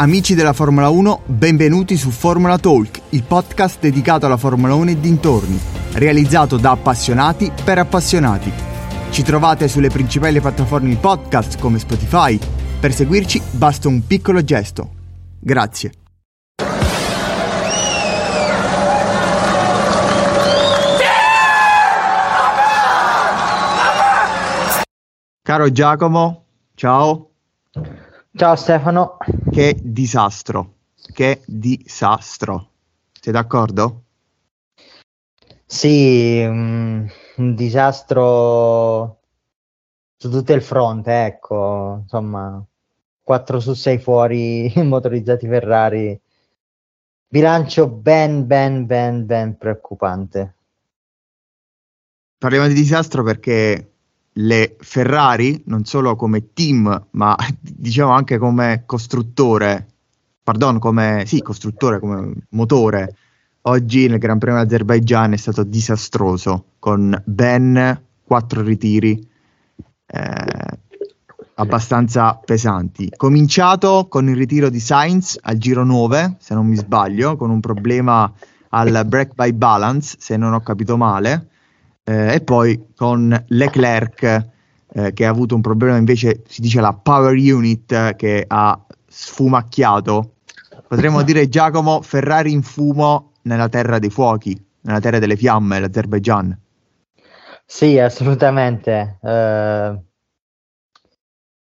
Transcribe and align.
Amici 0.00 0.34
della 0.34 0.54
Formula 0.54 0.88
1, 0.88 1.24
benvenuti 1.26 1.98
su 1.98 2.08
Formula 2.08 2.56
Talk, 2.56 3.02
il 3.10 3.22
podcast 3.22 3.80
dedicato 3.80 4.24
alla 4.24 4.38
Formula 4.38 4.72
1 4.72 4.92
e 4.92 4.98
dintorni, 4.98 5.60
realizzato 5.92 6.56
da 6.56 6.70
appassionati 6.70 7.52
per 7.62 7.76
appassionati. 7.76 8.50
Ci 9.10 9.22
trovate 9.22 9.68
sulle 9.68 9.90
principali 9.90 10.40
piattaforme 10.40 10.88
di 10.88 10.96
podcast 10.96 11.58
come 11.58 11.78
Spotify. 11.78 12.38
Per 12.80 12.94
seguirci 12.94 13.42
basta 13.50 13.88
un 13.88 14.06
piccolo 14.06 14.42
gesto. 14.42 14.90
Grazie. 15.38 15.92
Caro 25.42 25.70
Giacomo, 25.70 26.44
ciao. 26.74 27.29
Ciao 28.32 28.54
Stefano. 28.54 29.16
Che 29.50 29.76
disastro, 29.82 30.76
che 31.12 31.42
disastro. 31.46 32.70
Sei 33.20 33.32
d'accordo? 33.32 34.04
Sì, 35.66 36.40
un, 36.46 37.10
un 37.36 37.54
disastro 37.56 39.18
su 40.16 40.30
tutto 40.30 40.52
il 40.52 40.62
fronte, 40.62 41.24
ecco, 41.24 41.98
insomma, 42.02 42.64
4 43.20 43.58
su 43.58 43.74
6 43.74 43.98
fuori 43.98 44.72
motorizzati 44.84 45.48
Ferrari. 45.48 46.20
Bilancio 47.26 47.88
ben, 47.88 48.46
ben, 48.46 48.86
ben, 48.86 49.26
ben 49.26 49.58
preoccupante. 49.58 50.54
Parliamo 52.38 52.68
di 52.68 52.74
disastro 52.74 53.24
perché 53.24 53.89
le 54.40 54.76
Ferrari, 54.78 55.62
non 55.66 55.84
solo 55.84 56.16
come 56.16 56.52
team, 56.52 57.06
ma 57.12 57.36
diciamo 57.60 58.12
anche 58.12 58.38
come 58.38 58.82
costruttore, 58.86 59.86
pardon, 60.42 60.78
come 60.78 61.24
sì, 61.26 61.42
costruttore, 61.42 61.98
come 61.98 62.32
motore, 62.50 63.14
oggi 63.62 64.08
nel 64.08 64.18
Gran 64.18 64.38
Premio 64.38 64.62
d'Azerbaigian 64.62 65.32
è 65.32 65.36
stato 65.36 65.62
disastroso, 65.62 66.64
con 66.78 67.20
ben 67.24 68.02
quattro 68.24 68.62
ritiri 68.62 69.28
eh, 70.06 70.78
abbastanza 71.54 72.40
pesanti. 72.42 73.12
Cominciato 73.14 74.06
con 74.08 74.28
il 74.28 74.36
ritiro 74.36 74.70
di 74.70 74.80
Sainz 74.80 75.38
al 75.42 75.58
giro 75.58 75.84
9, 75.84 76.36
se 76.38 76.54
non 76.54 76.66
mi 76.66 76.76
sbaglio, 76.76 77.36
con 77.36 77.50
un 77.50 77.60
problema 77.60 78.32
al 78.70 79.04
break 79.06 79.34
by 79.34 79.52
balance, 79.52 80.16
se 80.18 80.36
non 80.36 80.54
ho 80.54 80.60
capito 80.60 80.96
male 80.96 81.49
eh, 82.10 82.34
e 82.34 82.40
poi 82.40 82.86
con 82.96 83.44
Leclerc 83.48 84.48
eh, 84.92 85.12
che 85.12 85.24
ha 85.24 85.30
avuto 85.30 85.54
un 85.54 85.60
problema 85.60 85.96
invece 85.96 86.42
si 86.48 86.60
dice 86.60 86.80
la 86.80 86.92
power 86.92 87.36
unit 87.36 88.16
che 88.16 88.44
ha 88.48 88.84
sfumacchiato. 89.06 90.32
Potremmo 90.88 91.22
dire 91.22 91.48
Giacomo 91.48 92.02
Ferrari 92.02 92.50
in 92.50 92.62
fumo 92.62 93.34
nella 93.42 93.68
terra 93.68 94.00
dei 94.00 94.10
fuochi 94.10 94.60
nella 94.82 94.98
terra 94.98 95.20
delle 95.20 95.36
fiamme 95.36 95.78
l'Azerbaijan. 95.78 96.58
Sì 97.64 97.96
assolutamente. 97.98 99.18
Eh, 99.22 100.00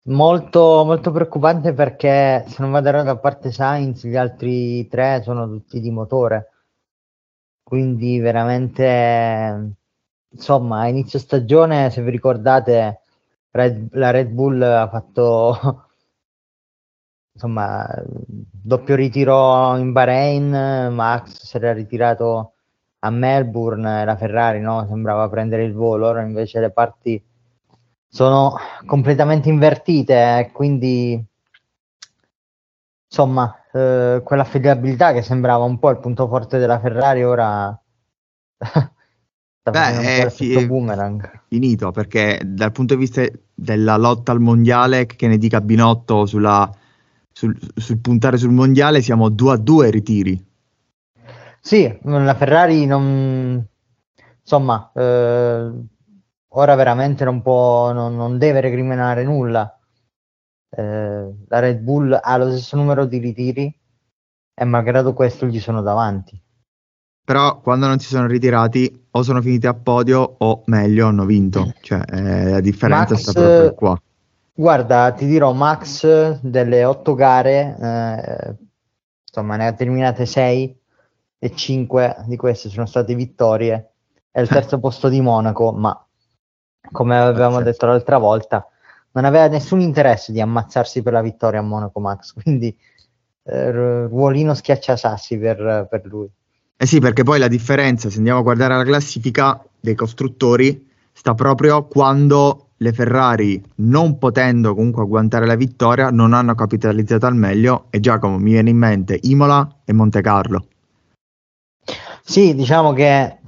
molto, 0.02 0.82
molto 0.84 1.10
preoccupante 1.10 1.72
perché 1.72 2.44
se 2.48 2.56
non 2.58 2.70
vado 2.70 2.88
errato 2.88 3.08
a 3.08 3.16
parte 3.16 3.50
Sainz 3.50 4.04
gli 4.04 4.16
altri 4.16 4.86
tre 4.88 5.22
sono 5.22 5.48
tutti 5.48 5.80
di 5.80 5.90
motore. 5.90 6.50
Quindi 7.62 8.18
veramente 8.18 9.76
insomma, 10.34 10.80
a 10.80 10.88
inizio 10.88 11.18
stagione, 11.18 11.90
se 11.90 12.02
vi 12.02 12.10
ricordate, 12.10 13.00
Red, 13.50 13.88
la 13.92 14.10
Red 14.10 14.28
Bull 14.28 14.60
ha 14.62 14.88
fatto 14.88 15.86
insomma 17.32 17.86
doppio 18.06 18.94
ritiro 18.94 19.76
in 19.76 19.92
Bahrain, 19.92 20.92
Max 20.92 21.44
si 21.44 21.56
era 21.56 21.72
ritirato 21.72 22.52
a 23.00 23.10
Melbourne, 23.10 24.04
la 24.04 24.16
Ferrari 24.16 24.60
no? 24.60 24.86
sembrava 24.88 25.28
prendere 25.28 25.64
il 25.64 25.74
volo, 25.74 26.08
ora 26.08 26.22
invece 26.22 26.60
le 26.60 26.70
parti 26.70 27.22
sono 28.08 28.54
completamente 28.86 29.48
invertite, 29.48 30.38
eh, 30.38 30.50
quindi 30.52 31.24
insomma 33.06 33.54
eh, 33.72 34.22
quell'affidabilità 34.24 35.12
che 35.12 35.22
sembrava 35.22 35.64
un 35.64 35.78
po' 35.78 35.90
il 35.90 35.98
punto 35.98 36.26
forte 36.28 36.58
della 36.58 36.78
Ferrari 36.80 37.24
ora 37.24 37.78
Beh, 39.70 40.24
è 40.24 40.30
fi- 40.30 40.68
finito 41.48 41.90
perché 41.90 42.38
dal 42.44 42.72
punto 42.72 42.94
di 42.94 43.00
vista 43.00 43.24
della 43.54 43.96
lotta 43.96 44.32
al 44.32 44.40
mondiale, 44.40 45.06
che 45.06 45.26
ne 45.26 45.38
dica 45.38 45.62
Binotto 45.62 46.26
sulla, 46.26 46.70
sul, 47.32 47.56
sul, 47.74 47.98
puntare 47.98 48.36
sul 48.36 48.50
mondiale, 48.50 49.00
siamo 49.00 49.30
2 49.30 49.52
a 49.52 49.56
2 49.56 49.90
ritiri. 49.90 50.46
Sì, 51.60 51.98
la 52.02 52.34
Ferrari 52.34 52.84
non 52.84 53.66
insomma, 54.44 54.92
eh, 54.94 55.72
ora 56.48 56.74
veramente 56.74 57.24
non 57.24 57.40
può, 57.40 57.92
non, 57.92 58.14
non 58.14 58.36
deve 58.38 58.60
recriminare 58.60 59.24
nulla. 59.24 59.78
Eh, 60.68 61.34
la 61.48 61.58
Red 61.58 61.78
Bull 61.78 62.18
ha 62.20 62.36
lo 62.36 62.50
stesso 62.50 62.76
numero 62.76 63.06
di 63.06 63.18
ritiri 63.18 63.74
e 64.54 64.64
malgrado 64.64 65.14
questo 65.14 65.46
gli 65.46 65.58
sono 65.58 65.80
davanti. 65.80 66.40
Però 67.24 67.60
quando 67.60 67.86
non 67.86 67.98
si 67.98 68.08
sono 68.08 68.26
ritirati 68.26 69.06
o 69.12 69.22
sono 69.22 69.40
finiti 69.40 69.66
a 69.66 69.72
podio 69.72 70.34
o 70.38 70.62
meglio 70.66 71.06
hanno 71.06 71.24
vinto. 71.24 71.72
Cioè 71.80 72.02
eh, 72.12 72.50
la 72.50 72.60
differenza 72.60 73.14
Max, 73.14 73.22
sta 73.22 73.32
proprio 73.32 73.74
qua. 73.74 74.02
Guarda, 74.52 75.10
ti 75.12 75.26
dirò, 75.26 75.52
Max 75.52 76.38
delle 76.42 76.84
otto 76.84 77.14
gare, 77.14 77.76
eh, 77.80 78.54
insomma, 79.26 79.56
ne 79.56 79.66
ha 79.66 79.72
terminate 79.72 80.26
sei 80.26 80.76
e 81.38 81.54
cinque 81.54 82.16
di 82.26 82.36
queste 82.36 82.68
sono 82.68 82.86
state 82.86 83.14
vittorie. 83.14 83.92
È 84.30 84.40
il 84.40 84.48
terzo 84.48 84.78
posto 84.78 85.08
di 85.08 85.20
Monaco, 85.20 85.72
ma 85.72 85.98
come 86.92 87.16
avevamo 87.18 87.56
certo. 87.56 87.70
detto 87.70 87.86
l'altra 87.86 88.18
volta, 88.18 88.68
non 89.12 89.24
aveva 89.24 89.46
nessun 89.48 89.80
interesse 89.80 90.32
di 90.32 90.40
ammazzarsi 90.40 91.02
per 91.02 91.12
la 91.12 91.22
vittoria 91.22 91.60
a 91.60 91.62
Monaco 91.62 92.00
Max, 92.00 92.34
quindi 92.40 92.76
eh, 93.44 93.70
ruolino 93.70 94.54
schiacciasassi 94.54 95.38
per, 95.38 95.86
per 95.88 96.04
lui. 96.04 96.30
Eh 96.76 96.86
sì, 96.86 96.98
perché 96.98 97.22
poi 97.22 97.38
la 97.38 97.48
differenza, 97.48 98.10
se 98.10 98.18
andiamo 98.18 98.40
a 98.40 98.42
guardare 98.42 98.76
la 98.76 98.84
classifica 98.84 99.64
dei 99.78 99.94
costruttori, 99.94 100.90
sta 101.12 101.32
proprio 101.34 101.84
quando 101.86 102.70
le 102.78 102.92
Ferrari, 102.92 103.62
non 103.76 104.18
potendo 104.18 104.74
comunque 104.74 105.02
agguantare 105.02 105.46
la 105.46 105.54
vittoria, 105.54 106.10
non 106.10 106.32
hanno 106.32 106.54
capitalizzato 106.54 107.26
al 107.26 107.36
meglio 107.36 107.86
e 107.90 108.00
Giacomo 108.00 108.38
mi 108.38 108.50
viene 108.50 108.70
in 108.70 108.76
mente 108.76 109.18
Imola 109.22 109.76
e 109.84 109.92
Monte 109.92 110.20
Carlo. 110.20 110.66
Sì, 112.22 112.54
diciamo 112.54 112.92
che 112.92 113.38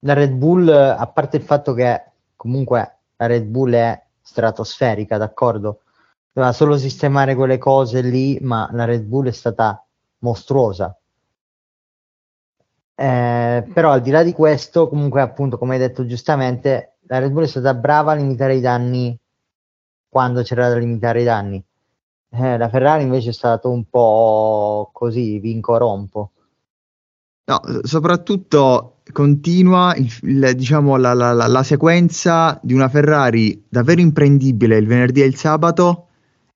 la 0.00 0.12
Red 0.12 0.32
Bull, 0.32 0.68
a 0.68 1.06
parte 1.06 1.36
il 1.36 1.44
fatto 1.44 1.72
che 1.72 2.02
comunque 2.34 2.96
la 3.16 3.26
Red 3.26 3.44
Bull 3.44 3.72
è 3.74 4.02
stratosferica, 4.20 5.16
d'accordo? 5.16 5.82
Doveva 6.32 6.52
solo 6.52 6.76
sistemare 6.76 7.34
quelle 7.34 7.58
cose 7.58 8.00
lì, 8.02 8.38
ma 8.40 8.68
la 8.72 8.84
Red 8.84 9.04
Bull 9.04 9.28
è 9.28 9.32
stata 9.32 9.82
mostruosa 10.18 10.94
eh, 12.98 13.68
però 13.74 13.90
al 13.90 14.00
di 14.00 14.10
là 14.10 14.22
di 14.22 14.32
questo, 14.32 14.88
comunque 14.88 15.20
appunto, 15.20 15.58
come 15.58 15.74
hai 15.74 15.80
detto 15.80 16.06
giustamente, 16.06 16.96
la 17.08 17.18
Red 17.18 17.30
Bull 17.30 17.44
è 17.44 17.46
stata 17.46 17.74
brava 17.74 18.12
a 18.12 18.14
limitare 18.14 18.56
i 18.56 18.60
danni 18.60 19.16
quando 20.08 20.42
c'era 20.42 20.70
da 20.70 20.78
limitare 20.78 21.20
i 21.20 21.24
danni. 21.24 21.62
Eh, 22.30 22.56
la 22.56 22.68
Ferrari 22.70 23.02
invece 23.02 23.30
è 23.30 23.34
stato 23.34 23.70
un 23.70 23.84
po' 23.88 24.88
così, 24.92 25.38
vinco 25.38 25.76
rompo. 25.76 26.30
No, 27.44 27.60
soprattutto 27.82 28.96
continua 29.12 29.94
il, 29.94 30.10
il, 30.22 30.52
diciamo, 30.56 30.96
la, 30.96 31.12
la, 31.12 31.32
la, 31.32 31.46
la, 31.46 31.62
sequenza 31.62 32.58
di 32.62 32.72
una 32.72 32.88
Ferrari 32.88 33.64
davvero 33.68 34.00
imprendibile 34.00 34.78
il 34.78 34.86
venerdì 34.86 35.22
e 35.22 35.26
il 35.26 35.36
sabato 35.36 36.08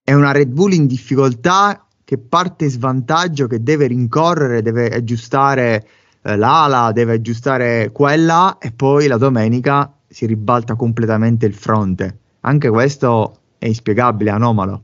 e 0.02 0.14
una 0.14 0.32
Red 0.32 0.48
Bull 0.48 0.72
in 0.72 0.86
difficoltà 0.86 1.86
che 2.02 2.18
parte 2.18 2.68
svantaggio, 2.68 3.46
che 3.46 3.62
deve 3.62 3.86
rincorrere, 3.86 4.62
deve 4.62 4.88
aggiustare 4.88 5.86
eh, 6.22 6.36
l'ala, 6.36 6.92
deve 6.92 7.14
aggiustare 7.14 7.90
quella 7.92 8.58
e 8.58 8.72
poi 8.72 9.06
la 9.06 9.16
domenica 9.16 9.92
si 10.06 10.26
ribalta 10.26 10.74
completamente 10.74 11.46
il 11.46 11.54
fronte. 11.54 12.18
Anche 12.40 12.68
questo 12.68 13.40
è 13.58 13.66
inspiegabile, 13.66 14.30
anomalo. 14.30 14.82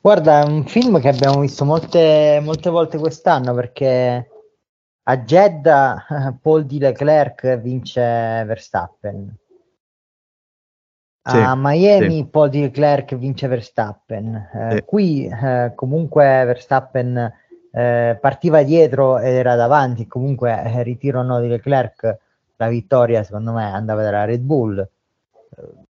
Guarda, 0.00 0.42
è 0.42 0.44
un 0.44 0.64
film 0.64 1.00
che 1.00 1.08
abbiamo 1.08 1.40
visto 1.40 1.64
molte, 1.64 2.40
molte 2.42 2.70
volte 2.70 2.98
quest'anno 2.98 3.54
perché 3.54 4.28
a 5.02 5.18
Jeddah 5.18 6.38
Paul 6.40 6.64
di 6.64 6.78
Leclerc 6.78 7.58
vince 7.60 8.44
Verstappen. 8.46 9.36
A 11.22 11.30
sì, 11.30 11.60
Miami 11.60 12.16
sì. 12.16 12.26
Paul 12.26 12.48
di 12.48 12.60
Leclerc 12.60 13.14
vince 13.16 13.48
Verstappen. 13.48 14.34
Eh, 14.34 14.72
sì. 14.76 14.82
Qui 14.84 15.26
eh, 15.26 15.72
comunque 15.74 16.22
Verstappen 16.22 17.32
eh, 17.70 18.18
partiva 18.20 18.62
dietro 18.62 19.18
ed 19.18 19.34
era 19.34 19.54
davanti, 19.54 20.06
comunque 20.06 20.62
eh, 20.62 20.82
ritirano 20.82 21.40
di 21.40 21.48
Leclerc 21.48 22.18
la 22.56 22.68
vittoria 22.68 23.22
secondo 23.22 23.52
me 23.52 23.64
andava 23.64 24.02
dalla 24.02 24.24
Red 24.24 24.40
Bull. 24.40 24.88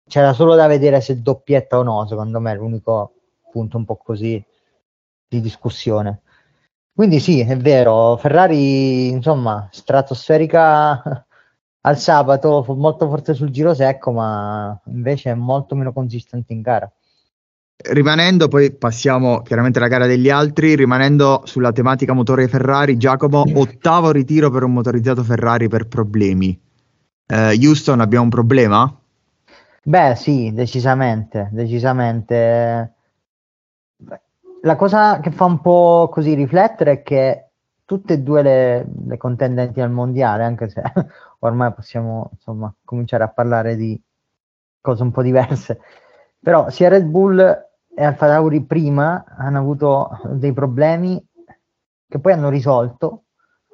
C'era 0.06 0.32
solo 0.32 0.54
da 0.54 0.66
vedere 0.66 1.00
se 1.00 1.20
doppietta 1.20 1.78
o 1.78 1.82
no, 1.82 2.06
secondo 2.06 2.40
me 2.40 2.52
è 2.52 2.54
l'unico 2.56 3.12
punto 3.50 3.76
un 3.76 3.84
po' 3.84 3.96
così 3.96 4.42
di 5.28 5.40
discussione. 5.40 6.22
Quindi 6.94 7.20
sì, 7.20 7.40
è 7.40 7.56
vero, 7.56 8.16
Ferrari, 8.16 9.08
insomma, 9.08 9.68
stratosferica 9.70 11.26
al 11.82 11.98
sabato, 11.98 12.64
molto 12.76 13.08
forte 13.08 13.34
sul 13.34 13.50
giro 13.50 13.72
secco, 13.74 14.10
ma 14.10 14.80
invece 14.86 15.30
è 15.30 15.34
molto 15.34 15.74
meno 15.74 15.92
consistente 15.92 16.52
in 16.52 16.60
gara. 16.60 16.90
Rimanendo, 17.80 18.48
poi 18.48 18.72
passiamo 18.72 19.42
chiaramente 19.42 19.78
alla 19.78 19.86
gara 19.86 20.06
degli 20.06 20.28
altri, 20.30 20.74
rimanendo 20.74 21.42
sulla 21.44 21.70
tematica 21.70 22.12
motore 22.12 22.48
Ferrari, 22.48 22.96
Giacomo, 22.96 23.44
ottavo 23.54 24.10
ritiro 24.10 24.50
per 24.50 24.64
un 24.64 24.72
motorizzato 24.72 25.22
Ferrari 25.22 25.68
per 25.68 25.86
problemi. 25.86 26.60
Eh, 27.26 27.58
Houston, 27.62 28.00
abbiamo 28.00 28.24
un 28.24 28.30
problema? 28.30 29.00
Beh, 29.84 30.14
sì, 30.16 30.52
decisamente, 30.52 31.48
decisamente 31.52 32.94
la 34.62 34.76
cosa 34.76 35.20
che 35.20 35.30
fa 35.30 35.44
un 35.44 35.60
po' 35.60 36.08
così 36.10 36.34
riflettere 36.34 36.92
è 36.92 37.02
che 37.02 37.50
tutte 37.84 38.14
e 38.14 38.18
due 38.18 38.42
le, 38.42 38.86
le 39.06 39.16
contendenti 39.16 39.80
al 39.80 39.90
mondiale, 39.90 40.44
anche 40.44 40.68
se 40.68 40.82
ormai 41.40 41.72
possiamo 41.72 42.30
insomma 42.32 42.74
cominciare 42.84 43.24
a 43.24 43.28
parlare 43.28 43.76
di 43.76 44.00
cose 44.80 45.02
un 45.02 45.10
po' 45.10 45.22
diverse, 45.22 45.80
però 46.40 46.68
sia 46.70 46.88
Red 46.88 47.04
Bull 47.04 47.67
e 47.98 48.04
Alfa 48.04 48.26
Tauri 48.26 48.62
prima 48.62 49.24
hanno 49.36 49.58
avuto 49.58 50.20
dei 50.32 50.52
problemi 50.52 51.22
che 52.08 52.18
poi 52.18 52.32
hanno 52.32 52.48
risolto, 52.48 53.24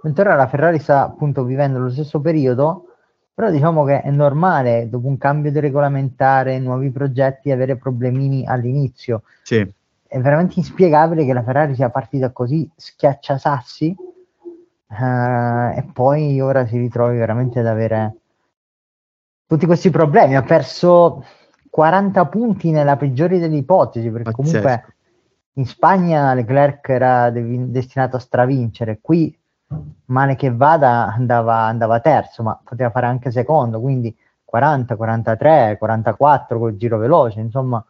mentre 0.02 0.24
ora 0.24 0.34
la 0.34 0.48
Ferrari 0.48 0.78
sta 0.78 1.02
appunto 1.04 1.44
vivendo 1.44 1.78
lo 1.78 1.90
stesso 1.90 2.20
periodo, 2.20 2.86
però 3.34 3.50
diciamo 3.50 3.84
che 3.84 4.00
è 4.00 4.10
normale 4.10 4.88
dopo 4.88 5.06
un 5.06 5.18
cambio 5.18 5.52
di 5.52 5.60
regolamentare, 5.60 6.58
nuovi 6.58 6.90
progetti, 6.90 7.50
avere 7.50 7.76
problemini 7.76 8.46
all'inizio. 8.46 9.22
Sì 9.42 9.72
è 10.14 10.20
veramente 10.20 10.60
inspiegabile 10.60 11.24
che 11.24 11.32
la 11.32 11.42
Ferrari 11.42 11.74
sia 11.74 11.90
partita 11.90 12.30
così 12.30 12.70
schiacciasassi 12.76 13.96
uh, 14.90 15.76
e 15.76 15.84
poi 15.92 16.40
ora 16.40 16.64
si 16.68 16.78
ritrovi 16.78 17.18
veramente 17.18 17.58
ad 17.58 17.66
avere 17.66 18.14
tutti 19.44 19.66
questi 19.66 19.90
problemi. 19.90 20.36
Ha 20.36 20.42
perso 20.42 21.24
40 21.74 22.26
punti 22.26 22.70
nella 22.70 22.96
peggiore 22.96 23.40
delle 23.40 23.56
ipotesi, 23.56 24.08
perché 24.08 24.30
Pazzesco. 24.30 24.42
comunque 24.48 24.94
in 25.54 25.66
Spagna 25.66 26.32
Leclerc 26.32 26.88
era 26.88 27.30
de- 27.30 27.68
destinato 27.68 28.14
a 28.14 28.20
stravincere, 28.20 29.00
qui 29.00 29.36
male 30.04 30.36
che 30.36 30.54
vada 30.54 31.12
andava, 31.12 31.62
andava 31.62 31.98
terzo, 31.98 32.44
ma 32.44 32.56
poteva 32.62 32.90
fare 32.90 33.06
anche 33.06 33.32
secondo, 33.32 33.80
quindi 33.80 34.16
40, 34.44 34.94
43, 34.94 35.76
44 35.76 36.58
col 36.60 36.76
giro 36.76 36.96
veloce, 36.96 37.40
insomma 37.40 37.84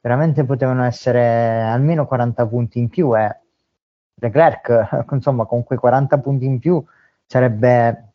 veramente 0.00 0.44
potevano 0.44 0.84
essere 0.84 1.60
almeno 1.60 2.06
40 2.06 2.46
punti 2.46 2.78
in 2.78 2.88
più 2.88 3.14
e 3.14 3.40
Leclerc, 4.14 5.04
insomma, 5.12 5.44
con 5.44 5.64
quei 5.64 5.78
40 5.78 6.16
punti 6.16 6.46
in 6.46 6.58
più 6.58 6.82
sarebbe 7.26 8.12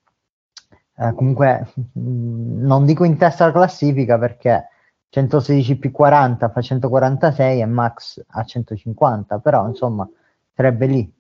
eh, 0.96 1.14
comunque, 1.14 1.72
mm, 2.00 2.66
non 2.66 2.88
dico 2.88 3.04
in 3.04 3.16
testa 3.16 3.44
alla 3.44 3.54
classifica 3.54 4.18
perché 4.18 4.70
116 5.14 5.76
più 5.76 5.92
40 5.92 6.50
fa 6.50 6.60
146 6.60 7.62
e 7.62 7.66
Max 7.68 8.20
a 8.30 8.44
150, 8.44 9.38
però 9.38 9.68
insomma 9.68 10.10
sarebbe 10.56 10.88
lì. 10.88 11.14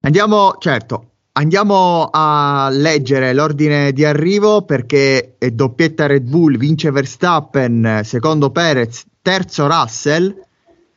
Andiamo, 0.00 0.56
certo, 0.58 1.10
Andiamo 1.32 2.08
a 2.10 2.68
leggere 2.72 3.32
l'ordine 3.32 3.92
di 3.92 4.04
arrivo 4.04 4.62
perché 4.62 5.36
è 5.38 5.52
doppietta 5.52 6.06
Red 6.06 6.28
Bull, 6.28 6.56
vince 6.56 6.90
Verstappen, 6.90 8.00
secondo 8.02 8.50
Perez, 8.50 9.04
terzo 9.22 9.68
Russell, 9.68 10.34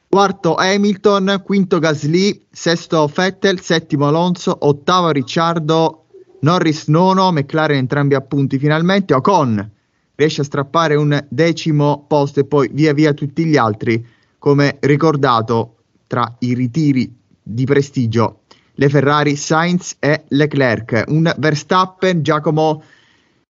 quarto 0.09 0.55
Hamilton, 0.55 1.43
quinto 1.45 1.77
Gasly, 1.77 2.47
sesto 2.49 3.09
Vettel, 3.13 3.61
settimo 3.61 4.07
Alonso, 4.07 4.57
ottavo 4.61 5.11
Ricciardo, 5.11 6.05
Norris 6.39 6.87
nono, 6.87 7.31
McLaren 7.31 7.77
entrambi 7.77 8.15
a 8.15 8.21
punti 8.21 8.57
finalmente, 8.57 9.13
Ocon 9.13 9.72
riesce 10.15 10.41
a 10.41 10.45
strappare 10.45 10.95
un 10.95 11.25
decimo 11.29 12.05
posto 12.07 12.39
e 12.39 12.45
poi 12.45 12.69
via 12.71 12.93
via 12.93 13.13
tutti 13.13 13.45
gli 13.45 13.57
altri, 13.57 14.05
come 14.37 14.77
ricordato 14.81 15.77
tra 16.07 16.35
i 16.39 16.53
ritiri 16.53 17.13
di 17.41 17.65
prestigio 17.65 18.41
le 18.75 18.89
Ferrari 18.89 19.35
Sainz 19.35 19.95
e 19.99 20.23
Leclerc. 20.29 21.03
Un 21.07 21.31
Verstappen, 21.37 22.23
Giacomo, 22.23 22.83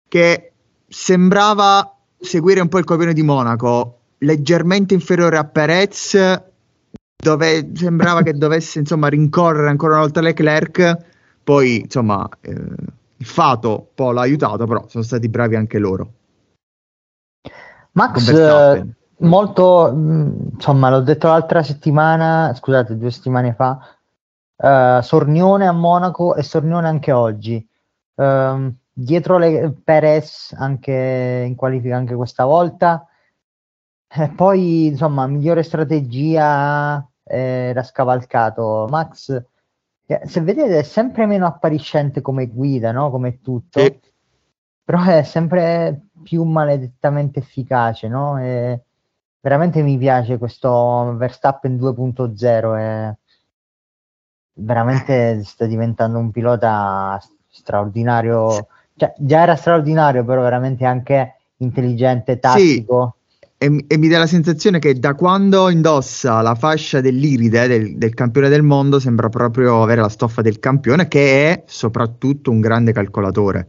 che 0.08 0.52
sembrava 0.88 1.98
seguire 2.20 2.62
un 2.62 2.68
po' 2.68 2.80
il 2.80 2.86
copione 2.86 3.14
di 3.14 3.24
Monaco, 3.24 4.00
leggermente 4.20 4.94
inferiore 4.94 5.38
a 5.38 5.46
Perez, 5.46 6.42
dove 7.16 7.72
sembrava 7.74 8.22
che 8.22 8.34
dovesse 8.34 8.80
insomma 8.80 9.08
rincorrere 9.08 9.70
ancora 9.70 9.94
una 9.94 10.02
volta 10.02 10.22
Leclerc. 10.22 10.98
Poi, 11.44 11.82
insomma, 11.82 12.28
eh, 12.42 12.52
il 12.52 13.26
fato 13.26 13.70
un 13.70 13.86
po' 13.94 14.12
l'ha 14.12 14.22
aiutato, 14.22 14.66
però 14.66 14.86
sono 14.88 15.04
stati 15.04 15.30
bravi 15.30 15.56
anche 15.56 15.78
loro. 15.78 16.12
Max, 17.94 18.28
eh, 18.28 18.86
molto, 19.18 19.92
mm, 19.94 20.32
insomma, 20.54 20.90
l'ho 20.90 21.02
detto 21.02 21.28
l'altra 21.28 21.62
settimana, 21.62 22.54
scusate, 22.56 22.98
due 22.98 23.12
settimane 23.12 23.54
fa, 23.54 23.80
uh, 24.56 25.02
Sornione 25.02 25.68
a 25.68 25.72
Monaco 25.72 26.36
e 26.36 26.44
Sornione 26.44 26.88
anche 26.88 27.12
oggi. 27.12 27.68
Uh, 28.16 28.74
dietro 28.92 29.38
le 29.38 29.74
Perez 29.84 30.54
anche 30.58 31.46
in 31.48 31.56
qualifica 31.56 31.96
anche 31.96 32.16
questa 32.16 32.46
volta. 32.46 33.08
E 34.08 34.30
poi, 34.30 34.88
insomma, 34.88 35.28
migliore 35.28 35.64
strategia 35.64 37.06
era 37.24 37.84
scavalcato 37.84 38.88
Max. 38.90 39.44
Se 40.06 40.42
vedete 40.42 40.80
è 40.80 40.84
sempre 40.84 41.26
meno 41.26 41.48
appariscente 41.48 42.22
come 42.22 42.48
guida, 42.48 42.92
no? 42.92 43.10
come 43.10 43.42
tutto, 43.42 43.80
sì. 43.80 44.00
Però 44.84 45.04
è 45.04 45.24
sempre 45.24 46.08
più 46.24 46.44
maledettamente 46.44 47.40
efficace. 47.40 48.08
No? 48.08 48.40
E 48.40 48.82
veramente 49.40 49.82
mi 49.82 49.98
piace 49.98 50.38
questo 50.38 51.16
Verstappen 51.18 51.78
2.0. 51.78 52.78
E 52.80 53.18
veramente 54.56 55.44
sta 55.44 55.66
diventando 55.66 56.18
un 56.18 56.32
pilota 56.32 57.22
straordinario. 57.50 58.68
Cioè, 58.96 59.14
già 59.18 59.42
era 59.42 59.56
straordinario, 59.56 60.24
però 60.24 60.42
veramente 60.42 60.86
anche 60.86 61.36
intelligente, 61.58 62.40
tattico. 62.40 63.16
Sì, 63.16 63.22
e, 63.58 63.86
e, 63.88 63.98
mi 63.98 64.10
dà 64.10 64.20
la 64.20 64.28
sensazione 64.28 64.80
che 64.80 65.00
da 65.00 65.14
quando 65.16 65.70
indossa 65.70 66.42
la 66.42 66.54
fascia 66.54 67.00
dell'iride 67.00 67.68
del, 67.68 67.98
del, 67.98 68.14
campione 68.14 68.50
del 68.50 68.62
mondo 68.62 69.00
sembra 69.00 69.30
proprio 69.30 69.82
avere 69.82 70.02
la 70.02 70.10
stoffa 70.10 70.42
del 70.42 70.60
campione, 70.60 71.08
che 71.08 71.50
è 71.50 71.64
soprattutto 71.66 72.52
un 72.52 72.60
grande 72.60 72.92
calcolatore. 72.92 73.68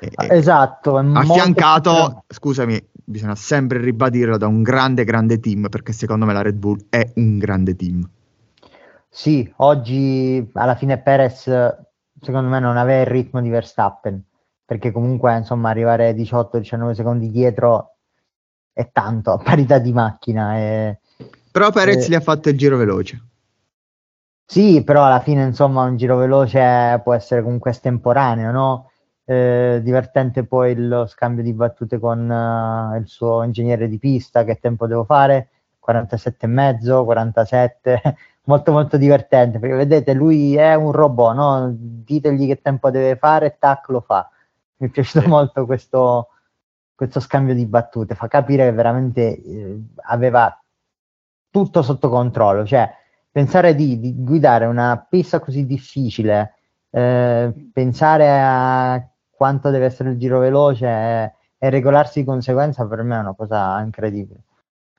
Esatto. 0.00 0.96
Affiancato, 0.96 1.92
molto... 1.92 2.24
scusami, 2.28 2.88
bisogna 3.04 3.34
sempre 3.34 3.78
ribadirlo 3.78 4.36
da 4.36 4.46
un 4.46 4.62
grande, 4.62 5.04
grande 5.04 5.40
team, 5.40 5.68
perché 5.68 5.92
secondo 5.92 6.24
me 6.24 6.32
la 6.32 6.42
Red 6.42 6.56
Bull 6.56 6.86
è 6.88 7.12
un 7.16 7.38
grande 7.38 7.76
team. 7.76 8.08
Sì, 9.08 9.52
oggi 9.56 10.48
alla 10.54 10.76
fine 10.76 10.98
Perez 10.98 11.42
secondo 12.20 12.48
me 12.48 12.60
non 12.60 12.76
aveva 12.76 13.00
il 13.00 13.06
ritmo 13.06 13.40
di 13.40 13.48
Verstappen, 13.48 14.22
perché 14.64 14.92
comunque 14.92 15.36
insomma 15.36 15.70
arrivare 15.70 16.14
18-19 16.14 16.92
secondi 16.92 17.30
dietro 17.30 17.96
è 18.72 18.90
tanto 18.92 19.32
a 19.32 19.38
parità 19.38 19.78
di 19.78 19.92
macchina. 19.92 20.56
E, 20.58 21.00
però 21.50 21.70
Perez 21.70 22.08
gli 22.08 22.14
ha 22.14 22.20
fatto 22.20 22.48
il 22.48 22.56
giro 22.56 22.76
veloce. 22.76 23.24
Sì, 24.44 24.82
però 24.82 25.04
alla 25.04 25.20
fine 25.20 25.44
insomma 25.44 25.82
un 25.82 25.96
giro 25.96 26.16
veloce 26.16 27.00
può 27.02 27.14
essere 27.14 27.42
comunque 27.42 27.70
estemporaneo, 27.70 28.50
no? 28.50 28.89
Eh, 29.30 29.80
divertente 29.84 30.44
poi 30.44 30.74
lo 30.74 31.06
scambio 31.06 31.44
di 31.44 31.52
battute 31.52 32.00
con 32.00 32.28
uh, 32.28 32.96
il 32.96 33.06
suo 33.06 33.44
ingegnere 33.44 33.86
di 33.88 33.96
pista, 33.96 34.42
che 34.42 34.58
tempo 34.58 34.88
devo 34.88 35.04
fare? 35.04 35.50
47 35.78 36.46
e 36.46 36.48
mezzo, 36.48 37.04
47, 37.04 38.02
molto 38.46 38.72
molto 38.72 38.96
divertente 38.96 39.60
perché 39.60 39.76
vedete 39.76 40.14
lui 40.14 40.56
è 40.56 40.74
un 40.74 40.90
robot 40.90 41.34
no? 41.36 41.72
ditegli 41.72 42.48
che 42.48 42.60
tempo 42.60 42.90
deve 42.90 43.14
fare 43.16 43.56
tac 43.58 43.88
lo 43.90 44.00
fa 44.00 44.28
mi 44.78 44.88
è 44.88 44.90
piaciuto 44.90 45.28
molto 45.28 45.64
questo, 45.64 46.30
questo 46.94 47.20
scambio 47.20 47.54
di 47.54 47.66
battute 47.66 48.16
fa 48.16 48.26
capire 48.26 48.64
che 48.64 48.72
veramente 48.72 49.40
eh, 49.42 49.80
aveva 50.06 50.60
tutto 51.50 51.82
sotto 51.82 52.08
controllo, 52.08 52.64
cioè 52.66 52.90
pensare 53.30 53.76
di, 53.76 54.00
di 54.00 54.12
guidare 54.16 54.66
una 54.66 55.06
pista 55.08 55.38
così 55.38 55.66
difficile, 55.66 56.54
eh, 56.90 57.52
pensare 57.72 58.40
a 58.40 59.04
quanto 59.40 59.70
deve 59.70 59.86
essere 59.86 60.10
il 60.10 60.18
giro 60.18 60.38
veloce 60.38 60.84
e, 60.84 61.32
e 61.58 61.70
regolarsi 61.70 62.18
di 62.18 62.26
conseguenza 62.26 62.86
per 62.86 63.02
me 63.02 63.16
è 63.16 63.20
una 63.20 63.34
cosa 63.34 63.80
incredibile. 63.80 64.40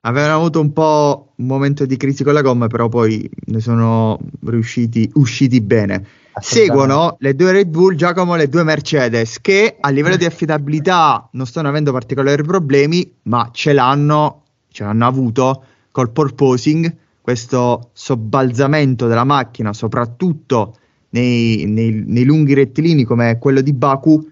Avevano 0.00 0.34
avuto 0.34 0.60
un 0.60 0.72
po' 0.72 1.34
un 1.36 1.46
momento 1.46 1.86
di 1.86 1.96
crisi 1.96 2.24
con 2.24 2.32
la 2.32 2.42
gomma, 2.42 2.66
però 2.66 2.88
poi 2.88 3.30
ne 3.46 3.60
sono 3.60 4.18
riusciti 4.46 5.08
usciti 5.14 5.60
bene. 5.60 6.04
Seguono 6.40 7.14
le 7.20 7.36
due 7.36 7.52
Red 7.52 7.68
Bull, 7.68 7.94
Giacomo, 7.94 8.34
le 8.34 8.48
due 8.48 8.64
Mercedes, 8.64 9.40
che 9.40 9.76
a 9.78 9.90
livello 9.90 10.16
di 10.16 10.24
affidabilità 10.24 11.28
non 11.34 11.46
stanno 11.46 11.68
avendo 11.68 11.92
particolari 11.92 12.42
problemi, 12.42 13.18
ma 13.24 13.48
ce 13.52 13.72
l'hanno, 13.72 14.42
ce 14.72 14.82
l'hanno 14.82 15.06
avuto 15.06 15.64
col 15.92 16.10
porposing, 16.10 16.92
questo 17.20 17.90
sobbalzamento 17.92 19.06
della 19.06 19.22
macchina, 19.22 19.72
soprattutto 19.72 20.74
nei, 21.12 21.64
nei, 21.66 22.02
nei 22.06 22.24
lunghi 22.24 22.54
rettilini 22.54 23.04
come 23.04 23.38
quello 23.38 23.60
di 23.60 23.72
Baku. 23.72 24.30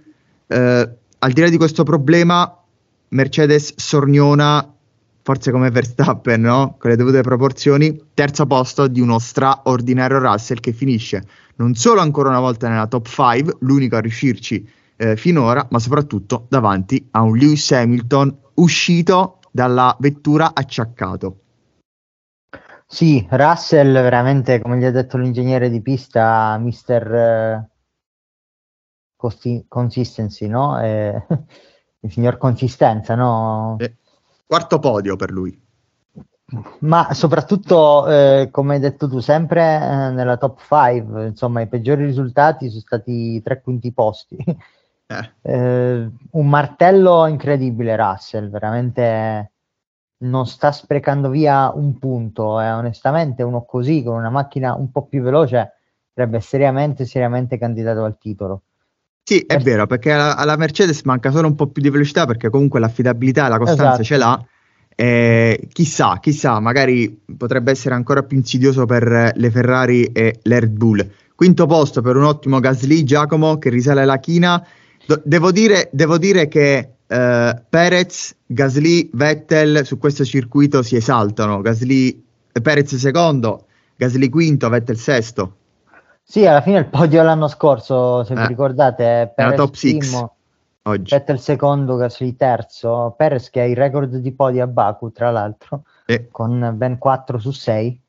Eh, 0.52 0.88
al 1.18 1.32
di 1.32 1.40
là 1.40 1.48
di 1.48 1.56
questo 1.56 1.84
problema, 1.84 2.58
Mercedes 3.08 3.74
sorniona 3.76 4.74
forse 5.22 5.52
come 5.52 5.70
Verstappen, 5.70 6.40
no? 6.40 6.76
Con 6.78 6.90
le 6.90 6.96
dovute 6.96 7.20
proporzioni, 7.20 8.00
terzo 8.14 8.46
posto 8.46 8.88
di 8.88 9.00
uno 9.00 9.18
straordinario 9.18 10.18
Russell 10.18 10.58
che 10.58 10.72
finisce 10.72 11.24
non 11.60 11.74
solo 11.74 12.00
ancora 12.00 12.30
una 12.30 12.40
volta 12.40 12.68
nella 12.68 12.86
top 12.86 13.06
5, 13.06 13.56
l'unico 13.60 13.96
a 13.96 14.00
riuscirci 14.00 14.68
eh, 14.96 15.16
finora, 15.16 15.66
ma 15.70 15.78
soprattutto 15.78 16.46
davanti 16.48 17.06
a 17.12 17.20
un 17.20 17.36
Lewis 17.36 17.70
Hamilton 17.70 18.34
uscito 18.54 19.38
dalla 19.50 19.94
vettura 20.00 20.52
acciaccato. 20.54 21.36
Sì, 22.86 23.24
Russell 23.30 23.92
veramente, 23.92 24.60
come 24.60 24.78
gli 24.78 24.84
ha 24.84 24.90
detto 24.90 25.16
l'ingegnere 25.16 25.70
di 25.70 25.80
pista, 25.80 26.58
mister 26.58 27.14
eh, 27.14 27.69
costi- 29.20 29.66
consistency, 29.68 30.48
no? 30.48 30.80
Eh, 30.80 31.26
il 32.00 32.10
signor 32.10 32.38
consistenza, 32.38 33.14
no? 33.14 33.76
Eh, 33.78 33.94
quarto 34.46 34.78
podio 34.78 35.16
per 35.16 35.30
lui. 35.30 35.68
Ma 36.80 37.12
soprattutto, 37.12 38.08
eh, 38.08 38.48
come 38.50 38.74
hai 38.74 38.80
detto 38.80 39.08
tu, 39.08 39.20
sempre 39.20 39.62
eh, 39.62 40.10
nella 40.10 40.36
top 40.38 40.58
5, 40.66 41.26
insomma, 41.26 41.60
i 41.60 41.68
peggiori 41.68 42.04
risultati 42.04 42.68
sono 42.68 42.80
stati 42.80 43.40
tre 43.42 43.60
quinti 43.60 43.92
posti. 43.92 44.36
Eh. 45.10 45.28
Eh, 45.42 46.08
un 46.30 46.48
martello 46.48 47.26
incredibile, 47.26 47.96
Russell, 47.96 48.48
veramente 48.48 49.50
non 50.18 50.46
sta 50.46 50.70
sprecando 50.70 51.30
via 51.30 51.72
un 51.74 51.98
punto. 51.98 52.60
E 52.60 52.70
onestamente, 52.70 53.42
uno 53.42 53.64
così, 53.64 54.04
con 54.04 54.14
una 54.14 54.30
macchina 54.30 54.74
un 54.74 54.92
po' 54.92 55.06
più 55.06 55.20
veloce, 55.20 55.72
sarebbe 56.14 56.38
seriamente, 56.38 57.06
seriamente 57.06 57.58
candidato 57.58 58.04
al 58.04 58.18
titolo. 58.18 58.62
Sì, 59.34 59.44
è 59.46 59.58
vero, 59.58 59.86
perché 59.86 60.10
alla, 60.10 60.36
alla, 60.36 60.56
Mercedes 60.56 61.02
manca 61.02 61.30
solo 61.30 61.46
un 61.46 61.54
po' 61.54 61.68
più 61.68 61.82
di 61.82 61.90
velocità, 61.90 62.26
perché 62.26 62.50
comunque 62.50 62.80
l'affidabilità 62.80 63.46
e 63.46 63.48
la 63.48 63.58
costanza 63.58 63.84
esatto. 63.84 64.02
ce 64.02 64.16
l'ha 64.16 64.44
eh, 65.00 65.68
chissà, 65.72 66.18
chissà, 66.20 66.60
magari 66.60 67.22
potrebbe 67.36 67.70
essere 67.70 67.94
ancora 67.94 68.22
più 68.22 68.36
insidioso 68.36 68.84
per 68.84 69.32
le 69.34 69.50
Ferrari 69.50 70.04
e 70.12 70.40
le 70.42 70.60
Red 70.60 70.72
Bull. 70.72 71.10
Quinto 71.34 71.64
posto 71.64 72.02
per 72.02 72.16
un 72.16 72.24
ottimo 72.24 72.60
Gasly, 72.60 73.02
Giacomo, 73.02 73.56
che 73.56 73.70
risale 73.70 74.02
alla 74.02 74.18
china. 74.18 74.62
Do- 75.06 75.22
devo, 75.24 75.52
dire, 75.52 75.88
devo, 75.90 76.18
dire, 76.18 76.48
che 76.48 76.96
eh, 77.06 77.62
Perez, 77.66 78.34
Gasly, 78.44 79.08
Vettel 79.14 79.86
su 79.86 79.96
questo 79.96 80.22
circuito 80.22 80.82
si 80.82 80.96
esaltano. 80.96 81.62
Gasly, 81.62 82.22
Perez 82.60 82.94
secondo, 82.96 83.68
Gasly 83.96 84.28
quinto, 84.28 84.68
Vettel 84.68 84.98
sesto. 84.98 85.59
Sì, 86.30 86.46
alla 86.46 86.60
fine 86.60 86.78
il 86.78 86.86
podio 86.86 87.24
l'anno 87.24 87.48
scorso, 87.48 88.22
se 88.22 88.34
eh, 88.34 88.36
vi 88.36 88.46
ricordate, 88.46 89.32
Perez 89.34 89.56
top 89.56 89.74
6 89.74 89.98
oggi. 90.82 91.12
Vettel 91.12 91.40
secondo, 91.40 91.96
Gasly 91.96 92.36
terzo, 92.36 93.14
Perez 93.16 93.50
che 93.50 93.62
ha 93.62 93.64
il 93.64 93.74
record 93.74 94.14
di 94.14 94.30
podi 94.30 94.60
a 94.60 94.68
Baku 94.68 95.10
tra 95.10 95.32
l'altro, 95.32 95.82
eh. 96.06 96.28
con 96.30 96.74
ben 96.76 96.98
4 96.98 97.36
su 97.40 97.50
6. 97.50 98.02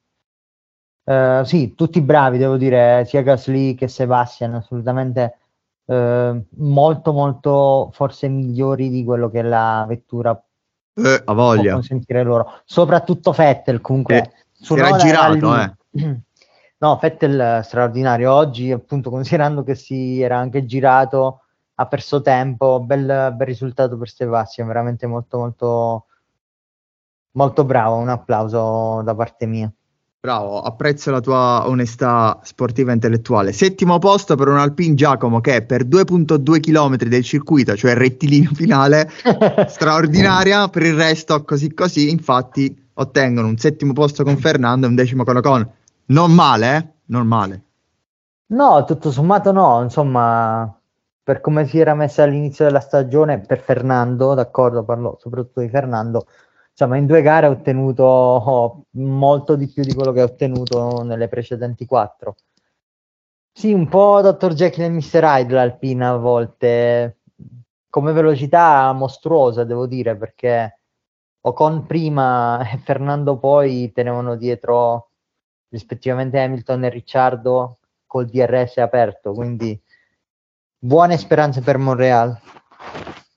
Uh, 1.03 1.11
eh, 1.11 1.41
sì, 1.45 1.73
tutti 1.73 1.99
bravi, 1.99 2.37
devo 2.37 2.57
dire, 2.57 3.05
sia 3.07 3.23
Gasly 3.23 3.73
che 3.73 3.87
Sebastian, 3.87 4.53
assolutamente 4.53 5.37
uh, 5.85 6.45
molto, 6.57 7.13
molto 7.13 7.89
forse 7.91 8.27
migliori 8.27 8.91
di 8.91 9.03
quello 9.03 9.31
che 9.31 9.41
la 9.41 9.83
vettura 9.87 10.39
eh, 10.93 11.21
a 11.25 11.33
voglia. 11.33 11.61
può 11.63 11.71
consentire 11.71 12.21
loro. 12.21 12.61
Soprattutto 12.65 13.31
Vettel, 13.31 13.81
comunque. 13.81 14.17
Eh, 14.17 14.31
si 14.51 14.73
era 14.75 14.95
girato, 14.97 15.59
eh. 15.59 15.73
No, 16.81 16.97
Vettel 16.99 17.61
straordinario 17.63 18.33
oggi, 18.33 18.71
appunto, 18.71 19.11
considerando 19.11 19.63
che 19.63 19.75
si 19.75 20.19
era 20.19 20.37
anche 20.37 20.65
girato 20.65 21.41
ha 21.75 21.85
perso 21.85 22.21
tempo, 22.21 22.79
bel, 22.79 23.33
bel 23.35 23.47
risultato 23.47 23.97
per 23.97 24.09
Sebastian, 24.09 24.65
veramente 24.67 25.05
molto 25.05 25.37
molto 25.37 26.05
molto 27.33 27.63
bravo, 27.65 27.97
un 27.97 28.09
applauso 28.09 29.01
da 29.03 29.13
parte 29.13 29.45
mia. 29.45 29.71
Bravo, 30.19 30.59
apprezzo 30.61 31.11
la 31.11 31.19
tua 31.19 31.67
onestà 31.67 32.39
sportiva 32.43 32.91
e 32.91 32.95
intellettuale. 32.95 33.53
Settimo 33.53 33.99
posto 33.99 34.35
per 34.35 34.47
un 34.47 34.57
Alpine 34.57 34.95
Giacomo 34.95 35.39
che 35.39 35.63
per 35.63 35.85
2.2 35.85 36.59
km 36.59 36.97
del 36.97 37.23
circuito, 37.23 37.75
cioè 37.75 37.91
il 37.91 37.97
rettilineo 37.97 38.53
finale, 38.55 39.07
straordinaria, 39.67 40.67
per 40.67 40.83
il 40.83 40.95
resto 40.95 41.43
così 41.43 41.73
così, 41.75 42.09
infatti 42.09 42.89
ottengono 42.93 43.47
un 43.47 43.57
settimo 43.57 43.93
posto 43.93 44.23
con 44.23 44.37
Fernando 44.37 44.87
e 44.87 44.89
un 44.89 44.95
decimo 44.95 45.23
con 45.23 45.37
Ocon. 45.37 45.79
Non 46.11 46.33
male, 46.33 46.75
eh? 46.75 46.87
Non 47.05 47.25
male. 47.25 47.63
No, 48.47 48.83
tutto 48.83 49.11
sommato 49.11 49.53
no, 49.53 49.81
insomma, 49.81 50.77
per 51.23 51.39
come 51.39 51.65
si 51.65 51.79
era 51.79 51.93
messa 51.93 52.23
all'inizio 52.23 52.65
della 52.65 52.81
stagione 52.81 53.39
per 53.39 53.59
Fernando, 53.59 54.33
d'accordo, 54.33 54.83
parlo 54.83 55.15
soprattutto 55.21 55.61
di 55.61 55.69
Fernando, 55.69 56.25
insomma 56.69 56.97
in 56.97 57.05
due 57.05 57.21
gare 57.21 57.45
ha 57.45 57.49
ottenuto 57.49 58.87
molto 58.91 59.55
di 59.55 59.69
più 59.69 59.83
di 59.83 59.93
quello 59.93 60.11
che 60.11 60.19
ha 60.19 60.25
ottenuto 60.25 61.01
nelle 61.03 61.29
precedenti 61.29 61.85
quattro. 61.85 62.35
Sì, 63.53 63.71
un 63.71 63.87
po' 63.87 64.19
Dr. 64.21 64.53
Jekyll 64.53 64.83
e 64.83 64.89
Mr. 64.89 65.23
Hyde 65.23 65.53
l'Alpina 65.53 66.09
a 66.09 66.17
volte, 66.17 67.19
come 67.89 68.11
velocità 68.11 68.91
mostruosa 68.91 69.63
devo 69.63 69.87
dire, 69.87 70.17
perché 70.17 70.79
Ocon 71.39 71.85
prima 71.85 72.69
e 72.69 72.77
Fernando 72.79 73.37
poi 73.37 73.93
tenevano 73.93 74.35
dietro 74.35 75.10
rispettivamente 75.71 76.39
Hamilton 76.39 76.83
e 76.83 76.89
Ricciardo 76.89 77.77
col 78.05 78.27
DRS 78.27 78.77
aperto, 78.77 79.31
quindi 79.31 79.79
buone 80.77 81.17
speranze 81.17 81.61
per 81.61 81.77
Montreal. 81.77 82.37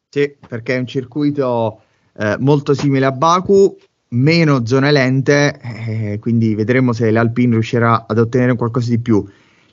Sì, 0.09 0.37
perché 0.47 0.75
è 0.75 0.79
un 0.79 0.87
circuito 0.87 1.81
eh, 2.17 2.37
molto 2.39 2.75
simile 2.75 3.07
a 3.07 3.13
Baku, 3.13 3.77
meno 4.09 4.67
zone 4.67 4.91
lente, 4.91 5.59
eh, 5.61 6.19
quindi 6.21 6.55
vedremo 6.55 6.93
se 6.93 7.11
l'Alpine 7.11 7.53
riuscirà 7.53 8.07
ad 8.07 8.19
ottenere 8.19 8.57
qualcosa 8.57 8.91
di 8.91 8.99
più. 8.99 9.25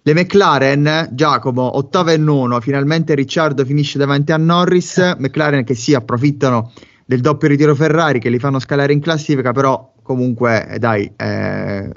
Le 0.04 0.14
McLaren, 0.14 1.10
Giacomo, 1.12 1.78
ottava 1.78 2.12
e 2.12 2.18
nono, 2.18 2.60
finalmente 2.60 3.14
Ricciardo 3.14 3.66
finisce 3.66 4.00
davanti 4.00 4.32
a 4.32 4.38
Norris, 4.38 5.16
McLaren 5.18 5.64
che 5.64 5.76
si 5.76 5.94
approfittano 5.94 6.72
del 7.06 7.22
doppio 7.22 7.48
ritiro 7.48 7.76
Ferrari 7.76 8.20
che 8.20 8.30
li 8.30 8.40
fanno 8.40 8.60
scalare 8.60 8.94
in 8.94 9.00
classifica, 9.00 9.52
però 9.52 9.91
comunque 10.02 10.68
eh, 10.68 10.80
dai, 10.80 11.12
eh, 11.16 11.92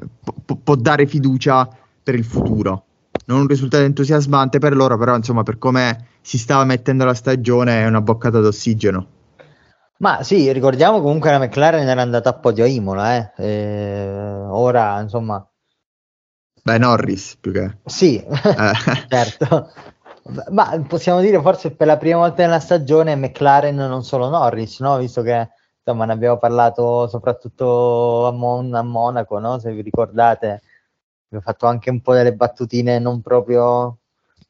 può, 0.44 0.56
può 0.62 0.74
dare 0.74 1.06
fiducia 1.06 1.68
per 2.02 2.14
il 2.14 2.24
futuro 2.24 2.84
non 3.26 3.40
un 3.40 3.46
risultato 3.46 3.84
entusiasmante 3.84 4.58
per 4.58 4.74
loro, 4.74 4.98
però 4.98 5.16
insomma 5.16 5.42
per 5.42 5.58
come 5.58 6.08
si 6.20 6.38
stava 6.38 6.64
mettendo 6.64 7.04
la 7.04 7.14
stagione 7.14 7.82
è 7.82 7.86
una 7.86 8.00
boccata 8.00 8.40
d'ossigeno. 8.40 9.06
Ma 9.98 10.22
sì, 10.22 10.52
ricordiamo 10.52 11.00
comunque 11.00 11.30
la 11.30 11.38
McLaren 11.38 11.88
era 11.88 12.02
andata 12.02 12.30
a 12.30 12.34
podio 12.34 12.64
a 12.64 12.66
Imola, 12.66 13.16
eh. 13.16 13.32
E 13.36 14.08
ora 14.48 15.00
insomma... 15.00 15.46
Beh, 16.62 16.78
Norris 16.78 17.36
più 17.40 17.52
che... 17.52 17.78
Sì, 17.84 18.16
eh. 18.20 19.06
certo. 19.08 19.70
Ma 20.50 20.82
possiamo 20.88 21.20
dire 21.20 21.40
forse 21.40 21.70
per 21.70 21.86
la 21.86 21.98
prima 21.98 22.18
volta 22.18 22.42
nella 22.42 22.58
stagione 22.58 23.14
McLaren 23.14 23.76
non 23.76 24.02
solo 24.02 24.28
Norris, 24.28 24.80
no? 24.80 24.98
Visto 24.98 25.22
che 25.22 25.48
insomma 25.84 26.06
ne 26.06 26.12
abbiamo 26.12 26.38
parlato 26.38 27.06
soprattutto 27.08 28.26
a, 28.26 28.32
Mon- 28.32 28.74
a 28.74 28.82
Monaco, 28.82 29.38
no? 29.38 29.58
Se 29.58 29.70
vi 29.72 29.82
ricordate 29.82 30.62
abbiamo 31.26 31.44
fatto 31.44 31.66
anche 31.66 31.90
un 31.90 32.00
po' 32.00 32.14
delle 32.14 32.34
battutine 32.34 32.98
non 32.98 33.20
proprio 33.20 33.98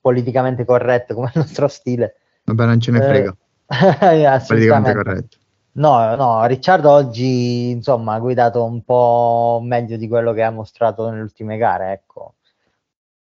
politicamente 0.00 0.64
corrette 0.64 1.14
come 1.14 1.30
il 1.34 1.40
nostro 1.40 1.66
stile. 1.66 2.16
Vabbè, 2.44 2.66
non 2.66 2.80
ce 2.80 2.90
ne 2.90 3.02
frega. 3.02 3.36
Eh, 3.66 4.42
politicamente 4.46 4.92
corretto. 4.92 5.36
No, 5.76 6.14
no, 6.14 6.44
Ricciardo 6.46 6.90
oggi 6.90 7.70
insomma 7.70 8.14
ha 8.14 8.18
guidato 8.20 8.62
un 8.62 8.84
po' 8.84 9.60
meglio 9.62 9.96
di 9.96 10.06
quello 10.06 10.32
che 10.32 10.42
ha 10.42 10.50
mostrato 10.50 11.08
nelle 11.08 11.22
ultime 11.22 11.56
gare, 11.56 11.92
ecco. 11.92 12.34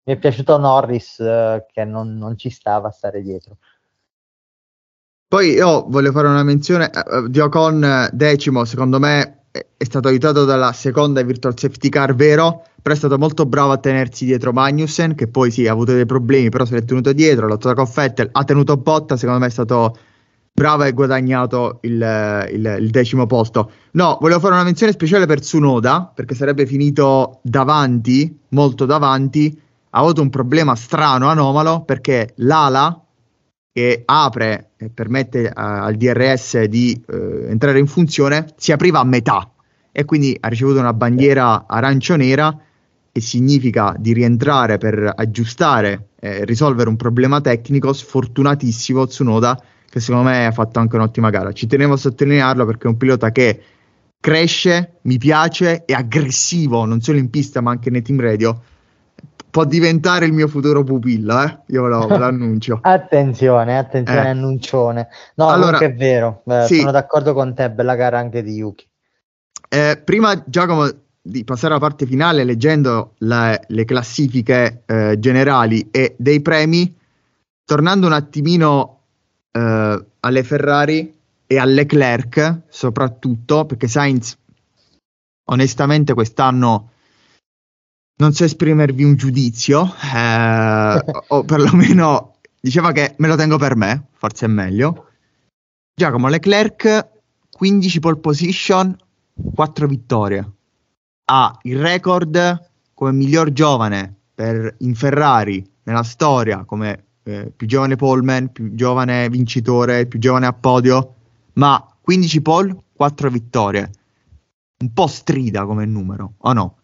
Mi 0.04 0.14
è 0.14 0.18
piaciuto 0.18 0.58
Norris 0.58 1.18
eh, 1.18 1.66
che 1.72 1.84
non, 1.84 2.16
non, 2.16 2.36
ci 2.36 2.50
stava 2.50 2.88
a 2.88 2.92
stare 2.92 3.22
dietro. 3.22 3.56
Poi 5.34 5.50
io 5.50 5.84
voglio 5.88 6.12
fare 6.12 6.28
una 6.28 6.44
menzione 6.44 6.88
eh, 6.92 7.28
di 7.28 7.40
Ocon 7.40 8.08
decimo, 8.12 8.64
secondo 8.64 9.00
me 9.00 9.46
è 9.50 9.82
stato 9.82 10.06
aiutato 10.06 10.44
dalla 10.44 10.72
seconda 10.72 11.20
virtual 11.22 11.58
safety 11.58 11.88
car, 11.88 12.14
vero, 12.14 12.62
però 12.80 12.94
è 12.94 12.96
stato 12.96 13.18
molto 13.18 13.44
bravo 13.44 13.72
a 13.72 13.78
tenersi 13.78 14.26
dietro 14.26 14.52
Magnussen, 14.52 15.16
che 15.16 15.26
poi 15.26 15.50
sì, 15.50 15.66
ha 15.66 15.72
avuto 15.72 15.92
dei 15.92 16.06
problemi, 16.06 16.50
però 16.50 16.64
se 16.64 16.76
l'è 16.76 16.84
tenuto 16.84 17.12
dietro, 17.12 17.46
ha 17.46 17.48
lottato 17.48 17.74
con 17.74 17.88
Fettel, 17.88 18.28
ha 18.30 18.44
tenuto 18.44 18.76
botta, 18.76 19.16
secondo 19.16 19.40
me 19.40 19.46
è 19.46 19.50
stato 19.50 19.98
bravo 20.52 20.84
e 20.84 20.92
guadagnato 20.92 21.78
il, 21.80 22.48
il, 22.52 22.76
il, 22.78 22.90
decimo 22.90 23.26
posto. 23.26 23.72
No, 23.94 24.18
volevo 24.20 24.38
fare 24.38 24.54
una 24.54 24.62
menzione 24.62 24.92
speciale 24.92 25.26
per 25.26 25.40
Tsunoda, 25.40 26.12
perché 26.14 26.36
sarebbe 26.36 26.64
finito 26.64 27.40
davanti, 27.42 28.38
molto 28.50 28.86
davanti, 28.86 29.60
ha 29.90 29.98
avuto 29.98 30.22
un 30.22 30.30
problema 30.30 30.76
strano, 30.76 31.26
anomalo, 31.26 31.82
perché 31.82 32.34
l'ala 32.36 33.03
che 33.74 34.02
apre 34.04 34.70
e 34.76 34.88
permette 34.88 35.50
a, 35.52 35.82
al 35.82 35.96
DRS 35.96 36.62
di 36.62 37.02
eh, 37.08 37.46
entrare 37.48 37.80
in 37.80 37.88
funzione 37.88 38.46
si 38.56 38.70
apriva 38.70 39.00
a 39.00 39.04
metà 39.04 39.50
e 39.90 40.04
quindi 40.04 40.36
ha 40.38 40.46
ricevuto 40.46 40.78
una 40.78 40.92
bandiera 40.92 41.66
arancio-nera 41.66 42.56
che 43.10 43.20
significa 43.20 43.92
di 43.98 44.12
rientrare 44.12 44.78
per 44.78 45.12
aggiustare 45.16 46.10
e 46.20 46.44
risolvere 46.44 46.88
un 46.88 46.94
problema 46.94 47.40
tecnico 47.40 47.92
sfortunatissimo 47.92 49.08
Tsunoda 49.08 49.60
che 49.90 49.98
secondo 49.98 50.28
me 50.28 50.46
ha 50.46 50.52
fatto 50.52 50.78
anche 50.78 50.94
un'ottima 50.94 51.30
gara. 51.30 51.50
Ci 51.50 51.66
tenevo 51.66 51.94
a 51.94 51.96
sottolinearlo 51.96 52.64
perché 52.66 52.86
è 52.86 52.90
un 52.90 52.96
pilota 52.96 53.32
che 53.32 53.60
cresce, 54.20 54.98
mi 55.02 55.18
piace, 55.18 55.84
è 55.84 55.92
aggressivo 55.94 56.84
non 56.84 57.00
solo 57.00 57.18
in 57.18 57.28
pista 57.28 57.60
ma 57.60 57.72
anche 57.72 57.90
nei 57.90 58.02
team 58.02 58.20
radio 58.20 58.56
può 59.54 59.64
diventare 59.64 60.26
il 60.26 60.32
mio 60.32 60.48
futuro 60.48 60.82
pupillo, 60.82 61.40
eh? 61.40 61.60
io 61.66 61.86
lo, 61.86 62.08
lo 62.08 62.24
annuncio. 62.24 62.80
attenzione, 62.82 63.78
attenzione, 63.78 64.24
eh. 64.24 64.30
annuncione. 64.30 65.08
No, 65.36 65.48
allora, 65.48 65.78
è 65.78 65.94
vero, 65.94 66.42
eh, 66.48 66.64
sì. 66.66 66.80
sono 66.80 66.90
d'accordo 66.90 67.34
con 67.34 67.54
te, 67.54 67.70
bella 67.70 67.94
gara 67.94 68.18
anche 68.18 68.42
di 68.42 68.54
Yuki. 68.54 68.84
Eh, 69.68 70.02
prima, 70.04 70.42
Giacomo, 70.44 70.90
di 71.22 71.44
passare 71.44 71.74
alla 71.74 71.80
parte 71.80 72.04
finale, 72.04 72.42
leggendo 72.42 73.12
la, 73.18 73.56
le 73.68 73.84
classifiche 73.84 74.82
eh, 74.86 75.20
generali 75.20 75.88
e 75.92 76.16
dei 76.18 76.40
premi, 76.40 76.92
tornando 77.64 78.08
un 78.08 78.12
attimino 78.12 79.02
eh, 79.52 80.04
alle 80.18 80.42
Ferrari 80.42 81.16
e 81.46 81.58
a 81.58 81.64
Leclerc, 81.64 82.62
soprattutto, 82.66 83.66
perché 83.66 83.86
Sainz, 83.86 84.36
onestamente, 85.44 86.12
quest'anno 86.12 86.88
non 88.16 88.32
so 88.32 88.44
esprimervi 88.44 89.02
un 89.02 89.16
giudizio, 89.16 89.92
eh, 90.14 91.04
o 91.28 91.44
perlomeno 91.44 92.36
diceva 92.60 92.92
che 92.92 93.14
me 93.18 93.28
lo 93.28 93.36
tengo 93.36 93.58
per 93.58 93.76
me, 93.76 94.08
forse 94.12 94.46
è 94.46 94.48
meglio. 94.48 95.08
Giacomo 95.94 96.28
Leclerc, 96.28 97.08
15 97.50 98.00
pole 98.00 98.16
position, 98.16 98.96
4 99.54 99.86
vittorie. 99.86 100.52
Ha 101.26 101.58
il 101.62 101.80
record 101.80 102.70
come 102.92 103.12
miglior 103.12 103.52
giovane 103.52 104.14
per, 104.34 104.76
in 104.78 104.94
Ferrari 104.94 105.64
nella 105.84 106.02
storia, 106.02 106.64
come 106.64 107.04
eh, 107.24 107.52
più 107.54 107.66
giovane 107.66 107.96
poleman, 107.96 108.52
più 108.52 108.74
giovane 108.74 109.28
vincitore, 109.28 110.06
più 110.06 110.18
giovane 110.18 110.46
a 110.46 110.52
podio, 110.52 111.14
ma 111.54 111.84
15 112.00 112.42
pole, 112.42 112.76
4 112.94 113.30
vittorie. 113.30 113.90
Un 114.78 114.92
po' 114.92 115.06
strida 115.06 115.64
come 115.64 115.84
numero, 115.86 116.34
o 116.38 116.52
no? 116.52 116.76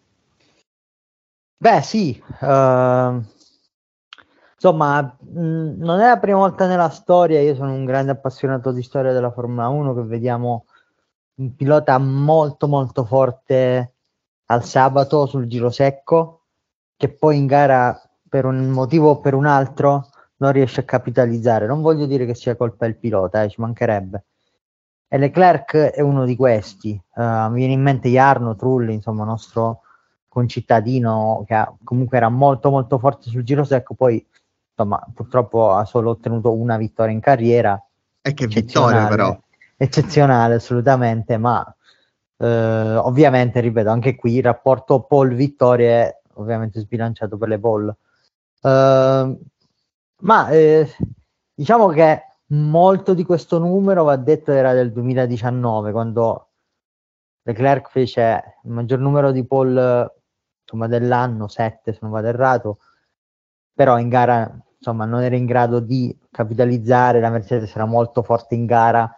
Beh, 1.61 1.81
sì, 1.83 2.19
uh, 2.39 3.23
insomma, 4.55 4.99
mh, 4.99 5.75
non 5.77 5.99
è 5.99 6.07
la 6.07 6.17
prima 6.17 6.39
volta 6.39 6.65
nella 6.65 6.89
storia. 6.89 7.39
Io 7.39 7.53
sono 7.53 7.71
un 7.71 7.85
grande 7.85 8.13
appassionato 8.13 8.71
di 8.71 8.81
storia 8.81 9.13
della 9.13 9.29
Formula 9.29 9.67
1 9.67 9.93
che 9.93 10.01
vediamo 10.01 10.65
un 11.35 11.55
pilota 11.55 11.99
molto, 11.99 12.67
molto 12.67 13.05
forte 13.05 13.93
al 14.45 14.63
sabato 14.63 15.27
sul 15.27 15.45
giro 15.45 15.69
secco, 15.69 16.45
che 16.97 17.09
poi 17.13 17.37
in 17.37 17.45
gara 17.45 17.95
per 18.27 18.45
un 18.45 18.69
motivo 18.69 19.11
o 19.11 19.19
per 19.19 19.35
un 19.35 19.45
altro 19.45 20.09
non 20.37 20.51
riesce 20.53 20.79
a 20.81 20.83
capitalizzare. 20.83 21.67
Non 21.67 21.81
voglio 21.83 22.07
dire 22.07 22.25
che 22.25 22.33
sia 22.33 22.55
colpa 22.55 22.85
del 22.85 22.97
pilota, 22.97 23.43
eh, 23.43 23.49
ci 23.49 23.61
mancherebbe. 23.61 24.25
E 25.07 25.17
Leclerc 25.19 25.75
è 25.75 26.01
uno 26.01 26.25
di 26.25 26.35
questi. 26.35 26.99
Uh, 27.13 27.49
mi 27.49 27.57
viene 27.57 27.73
in 27.73 27.83
mente 27.83 28.09
Jarno 28.09 28.55
Trulli, 28.55 28.95
insomma, 28.95 29.25
nostro 29.25 29.81
concittadino 30.31 31.43
che 31.45 31.53
ha, 31.53 31.75
comunque 31.83 32.15
era 32.15 32.29
molto 32.29 32.69
molto 32.69 32.97
forte 32.97 33.29
sul 33.29 33.43
giro 33.43 33.65
secco, 33.65 33.95
poi 33.95 34.25
insomma 34.69 35.05
purtroppo 35.13 35.73
ha 35.73 35.83
solo 35.83 36.11
ottenuto 36.11 36.53
una 36.53 36.77
vittoria 36.77 37.13
in 37.13 37.19
carriera. 37.19 37.83
E 38.21 38.33
che 38.33 38.47
vittoria 38.47 39.07
però! 39.07 39.37
Eccezionale 39.75 40.55
assolutamente, 40.55 41.37
ma 41.37 41.75
eh, 42.37 42.95
ovviamente, 42.95 43.59
ripeto, 43.59 43.89
anche 43.89 44.15
qui 44.15 44.37
il 44.37 44.43
rapporto 44.43 45.01
Paul-vittorie 45.01 45.89
è 45.89 46.17
ovviamente 46.35 46.79
sbilanciato 46.79 47.37
per 47.37 47.49
le 47.49 47.59
Paul. 47.59 47.93
Uh, 48.61 49.39
ma 50.21 50.49
eh, 50.49 50.87
diciamo 51.53 51.89
che 51.89 52.21
molto 52.47 53.13
di 53.13 53.25
questo 53.25 53.57
numero 53.59 54.03
va 54.03 54.15
detto 54.15 54.51
era 54.51 54.71
del 54.71 54.93
2019 54.93 55.91
quando 55.91 56.49
Leclerc 57.41 57.89
fece 57.89 58.59
il 58.63 58.69
maggior 58.69 58.99
numero 58.99 59.31
di 59.31 59.43
pole 59.43 60.20
insomma, 60.71 60.87
dell'anno, 60.87 61.47
7 61.47 61.93
se 61.93 61.99
non 62.01 62.11
vado 62.11 62.27
errato, 62.27 62.79
però 63.73 63.99
in 63.99 64.09
gara 64.09 64.61
insomma, 64.81 65.05
non 65.05 65.21
era 65.21 65.35
in 65.35 65.45
grado 65.45 65.79
di 65.79 66.17
capitalizzare, 66.31 67.19
la 67.19 67.29
Mercedes 67.29 67.73
era 67.75 67.85
molto 67.85 68.23
forte 68.23 68.55
in 68.55 68.65
gara, 68.65 69.09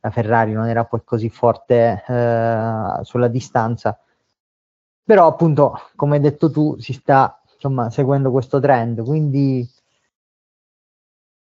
la 0.00 0.10
Ferrari 0.10 0.52
non 0.52 0.66
era 0.66 0.84
poi 0.84 1.02
così 1.04 1.28
forte 1.28 2.02
eh, 2.06 2.98
sulla 3.02 3.28
distanza, 3.28 3.98
però 5.04 5.26
appunto 5.26 5.78
come 5.94 6.16
hai 6.16 6.22
detto 6.22 6.50
tu 6.50 6.78
si 6.78 6.94
sta 6.94 7.40
insomma, 7.52 7.90
seguendo 7.90 8.30
questo 8.30 8.58
trend, 8.60 9.04
quindi... 9.04 9.68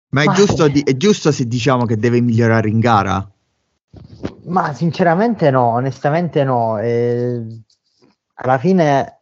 Ma 0.09 0.21
è, 0.21 0.27
giusto, 0.33 0.67
di, 0.67 0.81
è 0.81 0.95
giusto 0.95 1.31
se 1.31 1.45
diciamo 1.45 1.85
che 1.85 1.97
deve 1.97 2.21
migliorare 2.21 2.69
in 2.69 2.79
gara? 2.79 3.27
Ma 4.43 4.73
sinceramente 4.73 5.49
no, 5.49 5.69
onestamente 5.69 6.43
no. 6.43 6.77
Eh, 6.79 7.63
alla 8.35 8.57
fine 8.57 9.14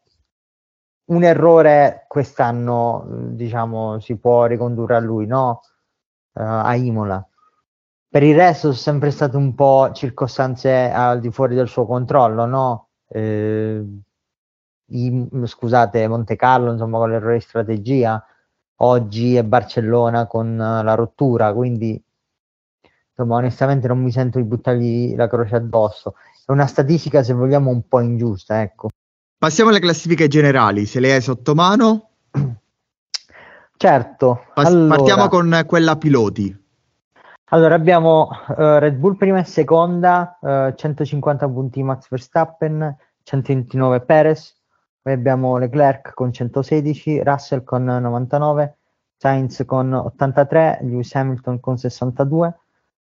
un 1.06 1.24
errore 1.24 2.06
quest'anno, 2.08 3.06
diciamo, 3.32 4.00
si 4.00 4.18
può 4.18 4.46
ricondurre 4.46 4.96
a 4.96 5.00
lui, 5.00 5.26
no? 5.26 5.62
Uh, 6.34 6.42
a 6.42 6.76
Imola. 6.76 7.26
Per 8.10 8.24
il 8.24 8.36
resto 8.36 8.68
sono 8.68 8.74
sempre 8.74 9.12
state 9.12 9.36
un 9.38 9.56
po' 9.56 9.92
circostanze 9.94 10.92
al 10.92 11.20
di 11.20 11.32
fuori 11.32 11.56
del 11.56 11.68
suo 11.68 11.86
controllo, 11.86 12.46
no? 12.46 12.89
Eh, 13.08 13.84
i, 14.86 15.30
scusate, 15.46 16.08
Monte 16.08 16.36
Carlo, 16.36 16.72
insomma, 16.72 17.00
con 17.00 17.10
l'errore 17.10 17.36
di 17.36 17.42
strategia, 17.42 18.24
oggi 18.78 19.36
è 19.36 19.44
Barcellona 19.44 20.28
con 20.28 20.56
la 20.58 20.94
rottura, 20.96 21.54
quindi 21.54 22.02
insomma, 23.10 23.38
onestamente 23.38 23.88
non 23.88 24.02
mi 24.02 24.12
sento 24.12 24.38
di 24.38 24.46
buttargli 24.46 25.16
la 25.16 25.28
croce 25.28 25.56
addosso. 25.56 26.16
È 26.46 26.52
una 26.52 26.68
statistica, 26.68 27.24
se 27.24 27.34
vogliamo, 27.34 27.70
un 27.70 27.88
po' 27.88 28.00
ingiusta, 28.00 28.62
ecco. 28.62 28.89
Passiamo 29.44 29.72
alle 29.72 29.82
classifiche 29.82 30.30
generali, 30.30 30.86
se 30.86 31.02
le 31.02 31.12
hai 31.12 31.20
sotto 31.20 31.54
mano. 31.54 32.12
Certo. 33.76 34.46
Pas- 34.54 34.68
allora, 34.68 34.96
partiamo 34.96 35.28
con 35.28 35.64
quella 35.68 35.98
piloti. 35.98 36.66
Allora 37.50 37.76
abbiamo 37.76 38.30
uh, 38.30 38.54
Red 38.56 38.96
Bull 38.96 39.18
prima 39.18 39.40
e 39.40 39.44
seconda, 39.44 40.38
uh, 40.40 40.74
150 40.74 41.50
punti 41.50 41.84
Max 41.84 42.08
Verstappen, 42.08 42.96
129 43.24 44.00
Perez, 44.00 44.56
poi 45.02 45.12
abbiamo 45.12 45.58
Leclerc 45.58 46.14
con 46.14 46.32
116, 46.32 47.22
Russell 47.22 47.66
con 47.66 47.84
99, 47.84 48.78
Sainz 49.18 49.66
con 49.66 49.92
83, 49.94 50.80
Lewis 50.84 51.14
Hamilton 51.14 51.60
con 51.60 51.78
62, 51.78 52.54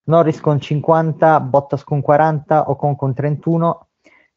Norris 0.06 0.42
con 0.42 0.60
50, 0.60 1.40
Bottas 1.40 1.84
con 1.84 2.02
40, 2.02 2.68
Ocon 2.68 2.96
con 2.96 3.14
31, 3.14 3.90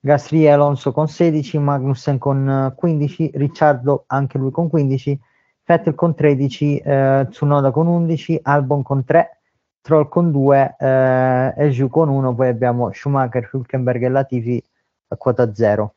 Gasly 0.04 0.44
e 0.44 0.50
Alonso 0.50 0.92
con 0.92 1.08
16, 1.08 1.56
Magnussen 1.56 2.18
con 2.18 2.74
15, 2.76 3.30
eh, 3.30 3.38
Ricciardo 3.38 4.04
anche 4.08 4.36
lui 4.36 4.50
con 4.50 4.68
15, 4.68 5.18
Vettel 5.64 5.94
con 5.94 6.14
13, 6.14 6.76
eh, 6.76 7.26
Tsunoda 7.30 7.70
con 7.70 7.86
11, 7.86 8.40
Albon 8.42 8.82
con 8.82 9.02
3, 9.02 9.40
Troll 9.80 10.10
con 10.10 10.30
2 10.30 10.76
eh, 10.78 11.54
e 11.56 11.70
Giù 11.70 11.88
con 11.88 12.10
1, 12.10 12.34
poi 12.34 12.48
abbiamo 12.48 12.92
Schumacher, 12.92 13.48
Hülkenberg 13.50 14.02
e 14.02 14.08
Latifi 14.10 14.62
a 15.08 15.16
quota 15.16 15.54
0. 15.54 15.94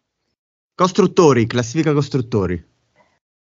Costruttori, 0.74 1.46
classifica 1.46 1.92
costruttori. 1.92 2.66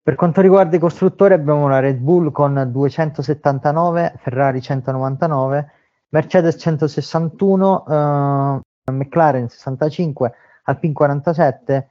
Per 0.02 0.14
quanto 0.16 0.40
riguarda 0.40 0.74
i 0.74 0.80
costruttori 0.80 1.34
abbiamo 1.34 1.68
la 1.68 1.78
Red 1.78 1.98
Bull 1.98 2.32
con 2.32 2.70
279, 2.72 4.14
Ferrari 4.18 4.60
199, 4.60 5.70
Mercedes 6.08 6.56
161, 6.58 7.84
uh, 7.86 8.92
McLaren 8.92 9.48
65, 9.48 10.34
Alpine 10.66 10.92
47, 10.92 11.88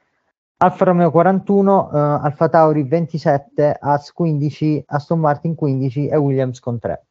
Alfa 0.57 0.85
Romeo 0.85 1.11
41, 1.11 1.89
uh, 1.91 1.95
Alfa 1.95 2.47
Tauri 2.47 2.83
27, 2.83 3.77
As 3.79 4.11
15, 4.11 4.83
Aston 4.87 5.19
Martin 5.19 5.55
15 5.55 6.07
e 6.07 6.15
Williams 6.15 6.59
con 6.59 6.79
3. 6.79 7.05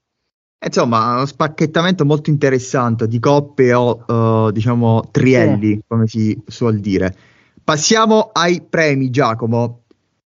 Insomma, 0.65 1.17
uno 1.17 1.27
spacchettamento 1.27 2.07
molto 2.07 2.31
interessante 2.31 3.07
di 3.07 3.19
coppe 3.19 3.75
o 3.75 4.05
uh, 4.07 4.51
diciamo 4.51 5.03
trielli, 5.11 5.75
sì. 5.75 5.85
come 5.87 6.07
si 6.07 6.43
suol 6.47 6.79
dire. 6.81 7.15
Passiamo 7.63 8.31
ai 8.33 8.63
premi, 8.63 9.11
Giacomo. 9.11 9.85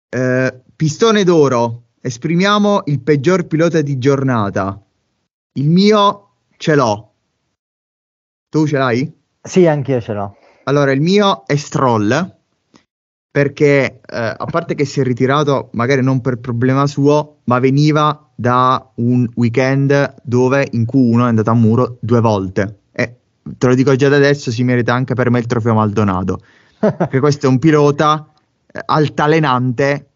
Eh, 0.09 0.61
pistone 0.75 1.23
d'oro, 1.23 1.83
esprimiamo 2.01 2.81
il 2.85 3.01
peggior 3.01 3.45
pilota 3.45 3.81
di 3.81 3.97
giornata. 3.97 4.81
Il 5.53 5.69
mio 5.69 6.29
ce 6.57 6.75
l'ho. 6.75 7.13
Tu 8.49 8.67
ce 8.67 8.77
l'hai? 8.77 9.13
Sì, 9.41 9.65
anch'io 9.67 10.01
ce 10.01 10.13
l'ho. 10.13 10.35
Allora, 10.63 10.91
il 10.91 11.01
mio 11.01 11.43
è 11.45 11.55
Stroll 11.55 12.39
perché 13.31 14.01
eh, 14.05 14.35
a 14.37 14.45
parte 14.51 14.75
che 14.75 14.83
si 14.83 14.99
è 14.99 15.03
ritirato 15.03 15.69
magari 15.73 16.03
non 16.03 16.19
per 16.19 16.39
problema 16.39 16.85
suo, 16.85 17.37
ma 17.45 17.59
veniva 17.59 18.29
da 18.35 18.91
un 18.95 19.27
weekend 19.35 20.15
dove 20.23 20.67
in 20.71 20.85
Q1 20.91 21.19
è 21.19 21.27
andato 21.27 21.49
a 21.49 21.53
muro 21.53 21.97
due 22.01 22.19
volte. 22.19 22.79
E 22.91 23.15
te 23.57 23.67
lo 23.67 23.75
dico 23.75 23.95
già 23.95 24.09
da 24.09 24.17
adesso, 24.17 24.51
si 24.51 24.63
merita 24.63 24.93
anche 24.93 25.13
per 25.13 25.29
me 25.29 25.39
il 25.39 25.45
trofeo 25.45 25.73
Maldonado. 25.73 26.39
perché 26.79 27.19
questo 27.19 27.45
è 27.45 27.49
un 27.49 27.59
pilota 27.59 28.27
eh, 28.69 28.81
altalenante, 28.85 30.09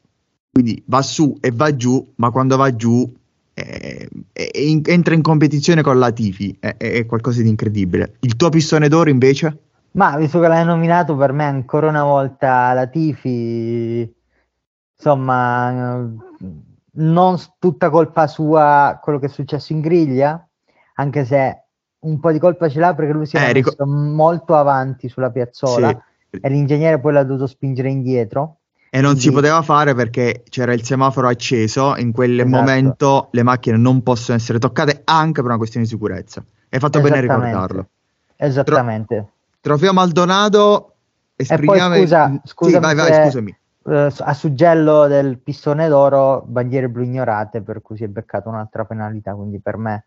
quindi 0.51 0.83
va 0.87 1.01
su 1.01 1.37
e 1.39 1.51
va 1.53 1.73
giù, 1.75 2.05
ma 2.15 2.31
quando 2.31 2.57
va 2.57 2.75
giù 2.75 3.09
eh, 3.53 4.09
in, 4.55 4.81
entra 4.83 5.13
in 5.13 5.21
competizione 5.21 5.81
con 5.81 5.97
la 5.97 6.11
Tifi, 6.11 6.57
è, 6.59 6.75
è 6.75 7.05
qualcosa 7.05 7.41
di 7.41 7.47
incredibile. 7.47 8.15
Il 8.21 8.35
tuo 8.35 8.49
pistone 8.49 8.89
d'oro 8.89 9.09
invece? 9.09 9.59
Ma 9.95 10.17
visto 10.17 10.41
che 10.41 10.47
l'hai 10.47 10.65
nominato 10.65 11.15
per 11.15 11.31
me 11.31 11.45
ancora 11.45 11.87
una 11.87 12.03
volta 12.03 12.73
la 12.73 12.85
Tifi, 12.85 14.13
insomma, 14.93 16.05
non 16.91 17.39
tutta 17.59 17.89
colpa 17.89 18.27
sua 18.27 18.99
quello 19.01 19.19
che 19.19 19.27
è 19.27 19.29
successo 19.29 19.71
in 19.71 19.79
griglia, 19.79 20.45
anche 20.95 21.23
se 21.23 21.63
un 21.99 22.19
po' 22.19 22.33
di 22.33 22.39
colpa 22.39 22.67
ce 22.67 22.79
l'ha 22.79 22.93
perché 22.93 23.13
lui 23.13 23.25
si 23.25 23.37
è 23.37 23.47
eh, 23.47 23.53
ric- 23.53 23.79
molto 23.83 24.55
avanti 24.55 25.07
sulla 25.07 25.31
piazzola 25.31 25.89
sì. 26.29 26.39
e 26.41 26.49
l'ingegnere 26.49 26.99
poi 26.99 27.13
l'ha 27.13 27.23
dovuto 27.23 27.47
spingere 27.47 27.89
indietro. 27.89 28.57
E 28.89 28.99
non 28.99 29.11
Quindi... 29.11 29.21
si 29.21 29.31
poteva 29.31 29.61
fare 29.61 29.95
perché 29.95 30.43
c'era 30.49 30.73
il 30.73 30.83
semaforo 30.83 31.29
acceso, 31.29 31.95
in 31.95 32.11
quel 32.11 32.39
esatto. 32.39 32.49
momento 32.49 33.27
le 33.31 33.43
macchine 33.43 33.77
non 33.77 34.03
possono 34.03 34.37
essere 34.37 34.59
toccate 34.59 35.01
anche 35.05 35.39
per 35.39 35.45
una 35.45 35.57
questione 35.57 35.85
di 35.85 35.91
sicurezza. 35.91 36.43
Hai 36.69 36.79
fatto 36.79 36.99
bene 36.99 37.17
a 37.17 37.21
ricordarlo. 37.21 37.87
Esattamente. 38.35 39.15
Tro- 39.15 39.33
Trofeo 39.65 39.93
Maldonado. 39.93 40.93
Esprimiamo... 41.35 41.95
E 41.95 41.97
poi 41.97 42.07
scusa, 42.07 42.41
scusami 42.43 42.73
sì, 42.75 42.79
vai, 42.79 42.95
vai, 42.95 43.23
scusami. 43.23 43.57
Eh, 43.87 44.13
a 44.15 44.33
suggello 44.35 45.07
del 45.07 45.39
pistone 45.39 45.87
d'oro, 45.87 46.43
bandiere 46.45 46.87
blu 46.87 47.01
ignorate, 47.01 47.63
per 47.63 47.81
cui 47.81 47.97
si 47.97 48.03
è 48.03 48.07
beccato 48.07 48.47
un'altra 48.47 48.85
penalità. 48.85 49.33
Quindi 49.33 49.59
per 49.59 49.77
me 49.77 50.05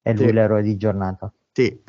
è 0.00 0.12
lui 0.12 0.28
sì. 0.28 0.32
l'eroe 0.32 0.62
di 0.62 0.76
giornata. 0.76 1.32
Sì, 1.50 1.66
eh, 1.66 1.82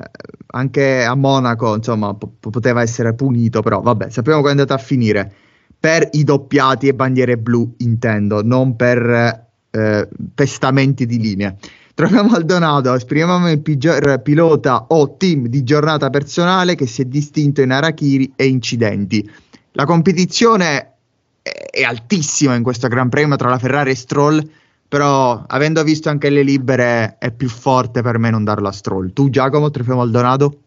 anche 0.48 1.04
a 1.04 1.14
Monaco, 1.14 1.76
insomma, 1.76 2.12
p- 2.12 2.50
poteva 2.50 2.82
essere 2.82 3.14
punito, 3.14 3.62
però 3.62 3.80
vabbè, 3.80 4.10
sappiamo 4.10 4.38
come 4.38 4.48
è 4.48 4.54
andata 4.54 4.74
a 4.74 4.78
finire. 4.78 5.32
Per 5.78 6.08
i 6.10 6.24
doppiati 6.24 6.88
e 6.88 6.94
bandiere 6.94 7.38
blu, 7.38 7.72
intendo, 7.78 8.42
non 8.42 8.74
per 8.74 9.48
eh, 9.70 10.08
pestamenti 10.34 11.06
di 11.06 11.20
linea. 11.20 11.54
Trofeo 12.02 12.24
Maldonado, 12.24 12.94
esprimiamo 12.94 13.48
il 13.48 13.62
peggior 13.62 14.20
pilota 14.22 14.86
o 14.88 15.16
team 15.16 15.46
di 15.46 15.62
giornata 15.62 16.10
personale 16.10 16.74
che 16.74 16.84
si 16.84 17.02
è 17.02 17.04
distinto 17.04 17.60
in 17.60 17.70
Arachiri 17.70 18.32
e 18.34 18.46
incidenti. 18.46 19.30
La 19.74 19.84
competizione 19.84 20.94
è 21.40 21.84
altissima 21.84 22.56
in 22.56 22.64
questo 22.64 22.88
Gran 22.88 23.08
Premio 23.08 23.36
tra 23.36 23.50
la 23.50 23.58
Ferrari 23.58 23.92
e 23.92 23.94
Stroll, 23.94 24.44
però 24.88 25.44
avendo 25.46 25.84
visto 25.84 26.08
anche 26.08 26.28
le 26.28 26.42
libere 26.42 27.18
è 27.20 27.30
più 27.30 27.48
forte 27.48 28.02
per 28.02 28.18
me 28.18 28.30
non 28.30 28.42
darlo 28.42 28.66
a 28.66 28.72
Stroll. 28.72 29.12
Tu 29.12 29.30
Giacomo, 29.30 29.70
Trofeo 29.70 29.94
Maldonado? 29.94 30.58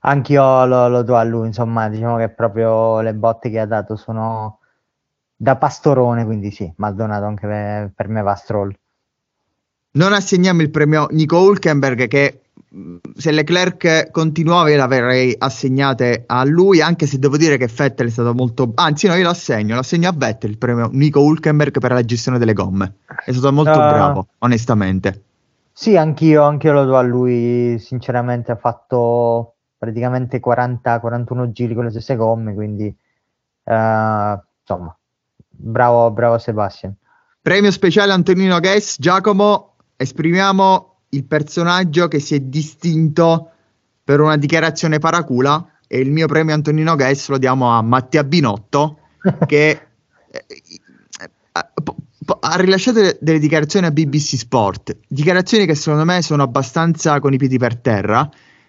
Anch'io 0.00 0.66
lo, 0.66 0.88
lo 0.88 1.02
do 1.02 1.16
a 1.16 1.24
lui, 1.24 1.46
insomma, 1.46 1.88
diciamo 1.88 2.18
che 2.18 2.28
proprio 2.28 3.00
le 3.00 3.14
botte 3.14 3.48
che 3.48 3.60
ha 3.60 3.66
dato 3.66 3.96
sono 3.96 4.58
da 5.34 5.56
pastorone, 5.56 6.26
quindi 6.26 6.50
sì, 6.50 6.70
Maldonado 6.76 7.24
anche 7.24 7.46
per, 7.46 7.92
per 7.94 8.08
me 8.08 8.20
va 8.20 8.32
a 8.32 8.36
Stroll 8.36 8.76
non 9.96 10.12
assegniamo 10.12 10.62
il 10.62 10.70
premio 10.70 11.08
Nico 11.10 11.38
Hulkenberg 11.38 12.06
che 12.06 12.40
se 13.16 13.30
Leclerc 13.30 14.10
continuava 14.10 14.68
io 14.68 14.76
l'avrei 14.76 15.34
assegnate 15.38 16.24
a 16.26 16.44
lui 16.44 16.82
anche 16.82 17.06
se 17.06 17.18
devo 17.18 17.36
dire 17.36 17.56
che 17.56 17.70
Vettel 17.74 18.08
è 18.08 18.10
stato 18.10 18.34
molto 18.34 18.72
anzi 18.74 19.06
no 19.06 19.14
io 19.14 19.22
lo 19.22 19.30
assegno 19.30 19.74
lo 19.74 19.80
assegno 19.80 20.08
a 20.08 20.12
Vettel 20.14 20.50
il 20.50 20.58
premio 20.58 20.88
Nico 20.92 21.20
Hulkenberg 21.20 21.78
per 21.78 21.92
la 21.92 22.04
gestione 22.04 22.38
delle 22.38 22.52
gomme. 22.52 22.96
È 23.24 23.32
stato 23.32 23.52
molto 23.52 23.72
uh, 23.72 23.76
bravo 23.76 24.26
onestamente. 24.38 25.22
Sì 25.72 25.96
anch'io, 25.96 26.42
anch'io 26.42 26.72
lo 26.72 26.84
do 26.84 26.96
a 26.96 27.02
lui 27.02 27.78
sinceramente 27.78 28.52
ha 28.52 28.56
fatto 28.56 29.54
praticamente 29.78 30.40
40-41 30.40 31.50
giri 31.52 31.74
con 31.74 31.84
le 31.84 31.90
stesse 31.90 32.16
gomme 32.16 32.54
quindi 32.54 32.86
uh, 32.86 33.72
insomma 33.72 34.96
bravo, 35.48 36.10
bravo 36.10 36.38
Sebastian. 36.38 36.94
Premio 37.40 37.70
speciale 37.70 38.12
Antonino 38.12 38.58
Guess 38.58 38.96
Giacomo 38.98 39.75
esprimiamo 39.96 41.00
il 41.10 41.24
personaggio 41.24 42.08
che 42.08 42.20
si 42.20 42.34
è 42.34 42.40
distinto 42.40 43.50
per 44.04 44.20
una 44.20 44.36
dichiarazione 44.36 44.98
paracula 44.98 45.66
e 45.86 45.98
il 45.98 46.10
mio 46.10 46.26
premio 46.26 46.54
Antonino 46.54 46.94
Guess 46.94 47.28
lo 47.28 47.38
diamo 47.38 47.70
a 47.70 47.82
Mattia 47.82 48.24
Binotto 48.24 48.98
che 49.46 49.80
eh, 50.30 50.44
ha 52.40 52.56
rilasciato 52.56 53.16
delle 53.20 53.38
dichiarazioni 53.38 53.86
a 53.86 53.90
BBC 53.90 54.36
Sport, 54.36 54.96
dichiarazioni 55.08 55.64
che 55.64 55.74
secondo 55.74 56.04
me 56.04 56.22
sono 56.22 56.42
abbastanza 56.42 57.20
con 57.20 57.32
i 57.32 57.36
piedi 57.38 57.56
per 57.56 57.76
terra, 57.76 58.28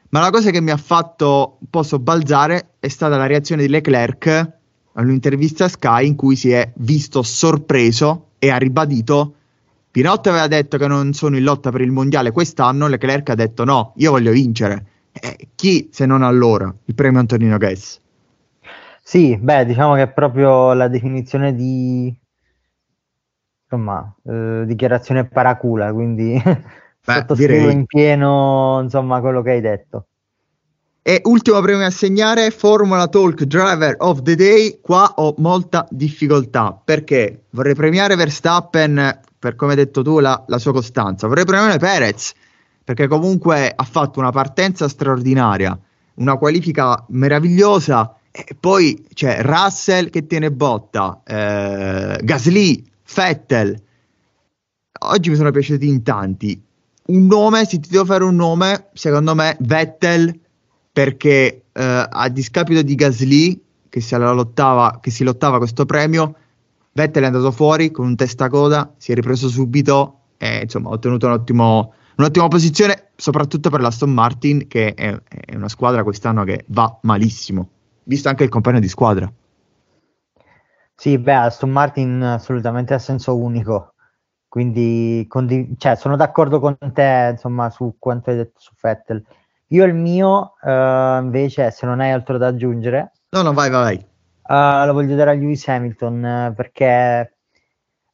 ma 0.10 0.20
la 0.20 0.30
cosa 0.30 0.52
che 0.52 0.62
mi 0.62 0.72
ha 0.72 0.78
fatto 0.78 1.58
un 1.60 1.70
po' 1.70 1.84
sobbalzare 1.84 2.76
è 2.80 2.88
stata 2.88 3.18
la 3.18 3.26
reazione 3.26 3.64
di 3.64 3.70
Leclerc 3.70 4.56
all'intervista 4.94 5.66
a 5.66 5.70
Sky 5.70 6.08
in 6.08 6.16
cui 6.16 6.36
si 6.36 6.52
è 6.52 6.72
visto 6.78 7.24
sorpreso 7.24 8.30
e 8.40 8.50
ha 8.50 8.58
ribadito 8.58 9.37
Pinotto 9.98 10.30
aveva 10.30 10.46
detto 10.46 10.78
che 10.78 10.86
non 10.86 11.14
sono 11.14 11.38
in 11.38 11.44
lotta 11.44 11.72
per 11.72 11.82
il 11.82 11.90
mondiale 11.90 12.30
quest'anno, 12.30 12.86
Leclerc 12.86 13.32
ha 13.32 13.34
detto 13.34 13.64
no, 13.64 13.94
io 13.96 14.12
voglio 14.12 14.32
vincere. 14.32 14.86
Eh, 15.12 15.48
chi 15.56 15.90
se 15.92 16.06
non 16.06 16.22
allora? 16.22 16.72
Il 16.86 16.94
premio 16.94 17.20
Antonino 17.20 17.58
Guess. 17.58 18.00
Sì, 19.02 19.36
beh, 19.36 19.66
diciamo 19.66 19.96
che 19.96 20.04
è 20.04 20.08
proprio 20.12 20.74
la 20.74 20.88
definizione 20.88 21.56
di 21.56 22.16
insomma, 23.64 24.14
eh, 24.24 24.66
dichiarazione 24.68 25.26
paracula, 25.26 25.92
quindi 25.92 26.40
sottoscrivo 27.02 27.70
in 27.70 27.88
pieno 27.88 28.82
insomma 28.84 29.20
quello 29.20 29.42
che 29.42 29.50
hai 29.50 29.62
detto. 29.62 30.06
E 31.02 31.22
ultimo 31.24 31.60
premio 31.62 31.88
a 31.88 31.90
segnare, 31.90 32.52
Formula 32.52 33.08
Talk 33.08 33.46
Driver 33.46 33.96
of 33.98 34.22
the 34.22 34.36
Day. 34.36 34.78
Qua 34.80 35.14
ho 35.16 35.34
molta 35.40 35.88
difficoltà 35.90 36.80
perché 36.86 37.46
vorrei 37.50 37.74
premiare 37.74 38.16
Verstappen 38.16 39.22
per 39.48 39.56
come 39.56 39.72
hai 39.72 39.78
detto 39.78 40.02
tu, 40.02 40.20
la, 40.20 40.44
la 40.48 40.60
sua 40.60 40.74
costanza. 40.74 41.26
Vorrei 41.26 41.46
premiare 41.46 41.78
Perez, 41.78 42.34
perché 42.84 43.08
comunque 43.08 43.72
ha 43.74 43.84
fatto 43.86 44.20
una 44.20 44.32
partenza 44.32 44.90
straordinaria, 44.90 45.80
una 46.16 46.36
qualifica 46.36 47.06
meravigliosa, 47.10 48.18
e 48.30 48.58
poi 48.60 49.08
c'è 49.14 49.42
Russell 49.42 50.10
che 50.10 50.28
tiene 50.28 50.52
botta, 50.52 51.22
eh, 51.26 52.20
Gasly, 52.22 52.84
Vettel. 53.16 53.82
Oggi 55.00 55.30
mi 55.30 55.36
sono 55.38 55.52
piaciuti 55.52 55.88
in 55.88 56.04
tanti. 56.04 56.62
Un 57.06 57.26
nome, 57.26 57.64
se 57.64 57.80
ti 57.80 57.88
devo 57.88 58.04
fare 58.04 58.26
un 58.26 58.36
nome, 58.36 58.90
secondo 58.92 59.34
me 59.34 59.56
Vettel, 59.62 60.38
perché 60.92 61.64
eh, 61.72 62.08
a 62.10 62.28
discapito 62.28 62.82
di 62.82 62.96
Gasly, 62.96 63.62
che 63.88 64.02
si, 64.02 64.14
lottava, 64.18 65.00
che 65.02 65.10
si 65.10 65.24
lottava 65.24 65.58
questo 65.58 65.86
premio, 65.86 66.36
Vettel 66.98 67.22
è 67.22 67.26
andato 67.28 67.52
fuori 67.52 67.92
con 67.92 68.08
un 68.08 68.16
testacoda, 68.16 68.96
si 68.98 69.12
è 69.12 69.16
ripreso 69.16 69.50
subito 69.50 70.22
e 70.38 70.62
insomma 70.64 70.90
ha 70.90 70.94
ottenuto 70.94 71.28
un 71.28 71.34
ottimo, 71.34 71.94
un'ottima 72.16 72.48
posizione, 72.48 73.10
soprattutto 73.16 73.70
per 73.70 73.82
l'Aston 73.82 74.12
Martin, 74.12 74.66
che 74.68 74.96
è, 74.96 75.16
è, 75.16 75.56
una 75.56 75.70
squadra 75.70 76.02
quest'anno 76.02 76.44
che 76.44 76.66
va 76.70 76.98
malissimo, 77.04 77.70
visto 78.06 78.30
anche 78.30 78.46
il 78.46 78.50
compagno 78.50 78.80
di 78.80 78.88
squadra. 78.88 79.32
Sì, 80.96 81.20
beh, 81.20 81.36
Aston 81.36 81.70
Martin 81.70 82.20
assolutamente 82.24 82.96
a 82.96 83.00
senso 83.00 83.38
unico, 83.38 83.94
quindi 84.48 85.24
condiv- 85.30 85.78
cioè, 85.78 85.96
sono 85.96 86.16
d'accordo 86.16 86.60
con 86.60 86.76
te 86.94 87.30
insomma, 87.34 87.70
su 87.70 87.98
quanto 88.00 88.32
hai 88.32 88.38
detto 88.38 88.60
su 88.60 88.74
Vettel. 88.82 89.24
Io 89.68 89.86
il 89.86 89.94
mio, 89.94 90.54
uh, 90.64 91.22
invece, 91.22 91.70
se 91.70 91.86
non 91.86 92.00
hai 92.00 92.10
altro 92.10 92.40
da 92.40 92.48
aggiungere... 92.48 93.12
No, 93.30 93.44
no, 93.44 93.54
vai, 93.54 93.70
vai, 93.70 93.84
vai. 93.84 94.06
Uh, 94.48 94.86
lo 94.86 94.94
voglio 94.94 95.16
dare 95.16 95.32
a 95.32 95.34
Lewis 95.34 95.68
Hamilton 95.68 96.50
uh, 96.52 96.54
perché 96.56 97.36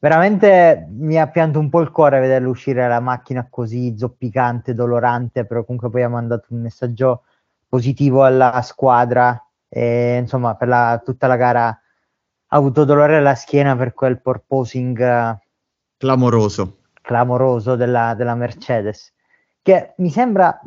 veramente 0.00 0.86
mi 0.90 1.18
ha 1.18 1.28
pianto 1.28 1.60
un 1.60 1.68
po' 1.68 1.80
il 1.80 1.92
cuore 1.92 2.18
vederlo 2.18 2.50
uscire 2.50 2.88
la 2.88 2.98
macchina 2.98 3.46
così 3.48 3.96
zoppicante, 3.96 4.74
dolorante, 4.74 5.46
però 5.46 5.64
comunque 5.64 5.90
poi 5.90 6.02
ha 6.02 6.08
mandato 6.08 6.46
un 6.50 6.60
messaggio 6.60 7.22
positivo 7.68 8.24
alla 8.24 8.60
squadra 8.62 9.40
e 9.68 10.16
insomma 10.16 10.56
per 10.56 10.68
la, 10.68 11.00
tutta 11.04 11.26
la 11.26 11.36
gara 11.36 11.66
ha 11.66 12.56
avuto 12.56 12.84
dolore 12.84 13.16
alla 13.16 13.34
schiena 13.34 13.76
per 13.76 13.94
quel 13.94 14.20
porposing 14.20 15.38
clamoroso, 15.96 16.78
clamoroso 17.00 17.76
della, 17.76 18.14
della 18.14 18.34
Mercedes. 18.34 19.12
che 19.62 19.94
mi 19.98 20.10
sembra, 20.10 20.60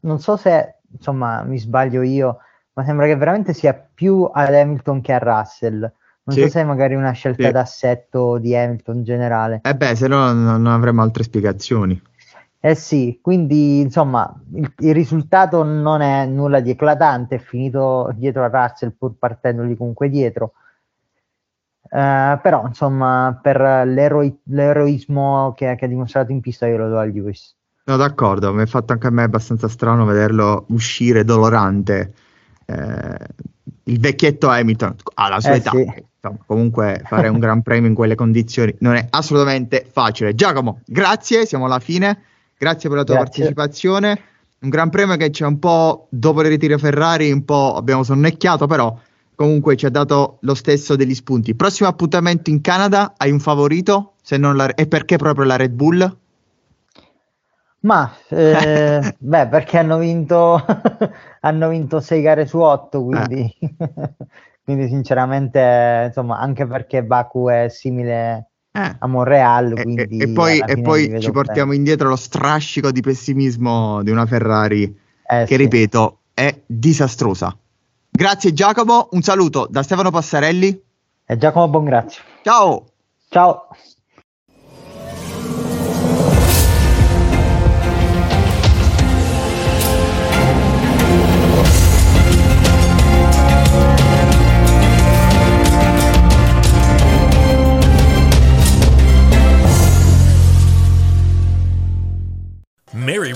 non 0.00 0.18
so 0.18 0.36
se 0.36 0.80
insomma 0.90 1.42
mi 1.42 1.58
sbaglio 1.58 2.02
io, 2.02 2.38
ma 2.80 2.86
sembra 2.86 3.06
che 3.06 3.16
veramente 3.16 3.52
sia 3.52 3.74
più 3.74 4.28
ad 4.32 4.54
Hamilton 4.54 5.02
che 5.02 5.12
a 5.12 5.18
Russell. 5.18 5.80
Non 5.80 6.36
Sì. 6.36 6.42
so 6.42 6.48
se 6.48 6.60
è 6.60 6.64
magari 6.64 6.94
una 6.94 7.12
scelta 7.12 7.46
Sì. 7.46 7.52
d'assetto 7.52 8.38
di 8.38 8.56
Hamilton 8.56 8.96
in 8.96 9.04
generale. 9.04 9.60
Eh 9.62 9.74
beh, 9.74 9.94
se 9.94 10.08
no 10.08 10.32
non, 10.32 10.66
avremo 10.66 11.02
altre 11.02 11.22
spiegazioni. 11.22 12.00
Eh 12.62 12.74
sì, 12.74 13.18
quindi 13.22 13.80
insomma 13.80 14.34
il, 14.54 14.72
il 14.78 14.94
risultato 14.94 15.62
non 15.62 16.02
è 16.02 16.26
nulla 16.26 16.60
di 16.60 16.70
eclatante, 16.70 17.36
è 17.36 17.38
finito 17.38 18.10
dietro 18.14 18.44
a 18.44 18.48
Russell 18.48 18.94
pur 18.96 19.14
partendogli 19.18 19.76
comunque 19.76 20.08
dietro. 20.08 20.52
Eh, 21.82 22.38
però 22.42 22.66
insomma 22.66 23.38
per 23.42 23.60
l'eroi- 23.86 24.40
l'eroismo 24.44 25.52
che, 25.56 25.74
che 25.76 25.84
ha 25.84 25.88
dimostrato 25.88 26.32
in 26.32 26.40
pista 26.40 26.66
io 26.66 26.76
lo 26.76 26.88
do 26.88 26.98
a 26.98 27.04
Lewis. 27.04 27.56
No, 27.84 27.96
d'accordo, 27.96 28.52
mi 28.52 28.62
è 28.62 28.66
fatto 28.66 28.92
anche 28.92 29.06
a 29.06 29.10
me 29.10 29.22
abbastanza 29.24 29.66
strano 29.66 30.04
vederlo 30.04 30.66
uscire 30.68 31.24
dolorante. 31.24 32.12
Eh, 32.70 33.26
il 33.84 33.98
vecchietto 33.98 34.48
Hamilton 34.48 34.94
alla 35.14 35.40
sua 35.40 35.52
Eh, 35.52 35.56
età, 35.56 35.70
sì. 35.70 35.78
insomma, 35.78 36.38
comunque 36.46 37.02
fare 37.04 37.26
un 37.28 37.38
gran 37.40 37.62
premio 37.62 37.88
in 37.88 37.94
quelle 37.94 38.14
condizioni 38.14 38.72
non 38.80 38.94
è 38.94 39.06
assolutamente 39.10 39.84
facile. 39.90 40.34
Giacomo, 40.34 40.80
grazie, 40.86 41.46
siamo 41.46 41.64
alla 41.64 41.80
fine. 41.80 42.22
Grazie 42.56 42.88
per 42.88 42.98
la 42.98 43.04
tua 43.04 43.14
Grazie. 43.16 43.44
partecipazione. 43.44 44.20
Un 44.60 44.68
gran 44.68 44.90
premio 44.90 45.16
che 45.16 45.30
c'è 45.30 45.46
un 45.46 45.58
po' 45.58 46.06
dopo 46.10 46.42
il 46.42 46.48
ritiro 46.48 46.76
Ferrari, 46.78 47.32
un 47.32 47.44
po' 47.44 47.74
abbiamo 47.74 48.02
sonnecchiato, 48.04 48.66
però 48.66 48.96
comunque 49.34 49.74
ci 49.76 49.86
ha 49.86 49.90
dato 49.90 50.36
lo 50.42 50.54
stesso 50.54 50.94
degli 50.94 51.14
spunti. 51.14 51.54
Prossimo 51.54 51.88
appuntamento 51.88 52.50
in 52.50 52.60
Canada, 52.60 53.14
hai 53.16 53.30
un 53.30 53.40
favorito? 53.40 54.12
Se 54.22 54.36
non 54.36 54.54
la- 54.56 54.74
e 54.74 54.86
perché 54.86 55.16
proprio 55.16 55.46
la 55.46 55.56
Red 55.56 55.72
Bull? 55.72 56.16
Ma 57.80 58.12
eh, 58.28 59.14
beh, 59.18 59.46
perché 59.48 59.78
hanno 59.78 59.98
vinto 59.98 60.62
hanno 61.40 61.68
vinto 61.68 62.00
6 62.00 62.20
gare 62.22 62.46
su 62.46 62.58
8, 62.58 63.02
quindi, 63.02 63.54
quindi 64.62 64.86
sinceramente, 64.88 66.04
insomma, 66.08 66.38
anche 66.38 66.66
perché 66.66 67.02
Baku 67.02 67.48
è 67.48 67.68
simile 67.68 68.48
Eh. 68.72 68.96
a 68.98 69.06
Montreal, 69.06 69.72
E, 69.76 70.08
e- 70.10 70.28
poi, 70.28 70.58
e 70.60 70.80
poi 70.80 71.20
ci 71.20 71.30
portiamo 71.30 71.68
bene. 71.70 71.76
indietro 71.76 72.08
lo 72.08 72.16
strascico 72.16 72.90
di 72.92 73.00
pessimismo 73.00 74.02
di 74.02 74.10
una 74.10 74.26
Ferrari 74.26 74.84
Eh, 74.84 75.40
che, 75.40 75.46
sì. 75.46 75.56
ripeto, 75.56 76.18
è 76.34 76.54
disastrosa. 76.66 77.56
Grazie 78.10 78.52
Giacomo, 78.52 79.08
un 79.12 79.22
saluto 79.22 79.66
da 79.70 79.82
Stefano 79.82 80.10
Passarelli. 80.10 80.82
E 81.24 81.36
Giacomo 81.38 81.68
Bongrazio. 81.68 82.22
Ciao! 82.42 82.84
Ciao. 83.28 83.68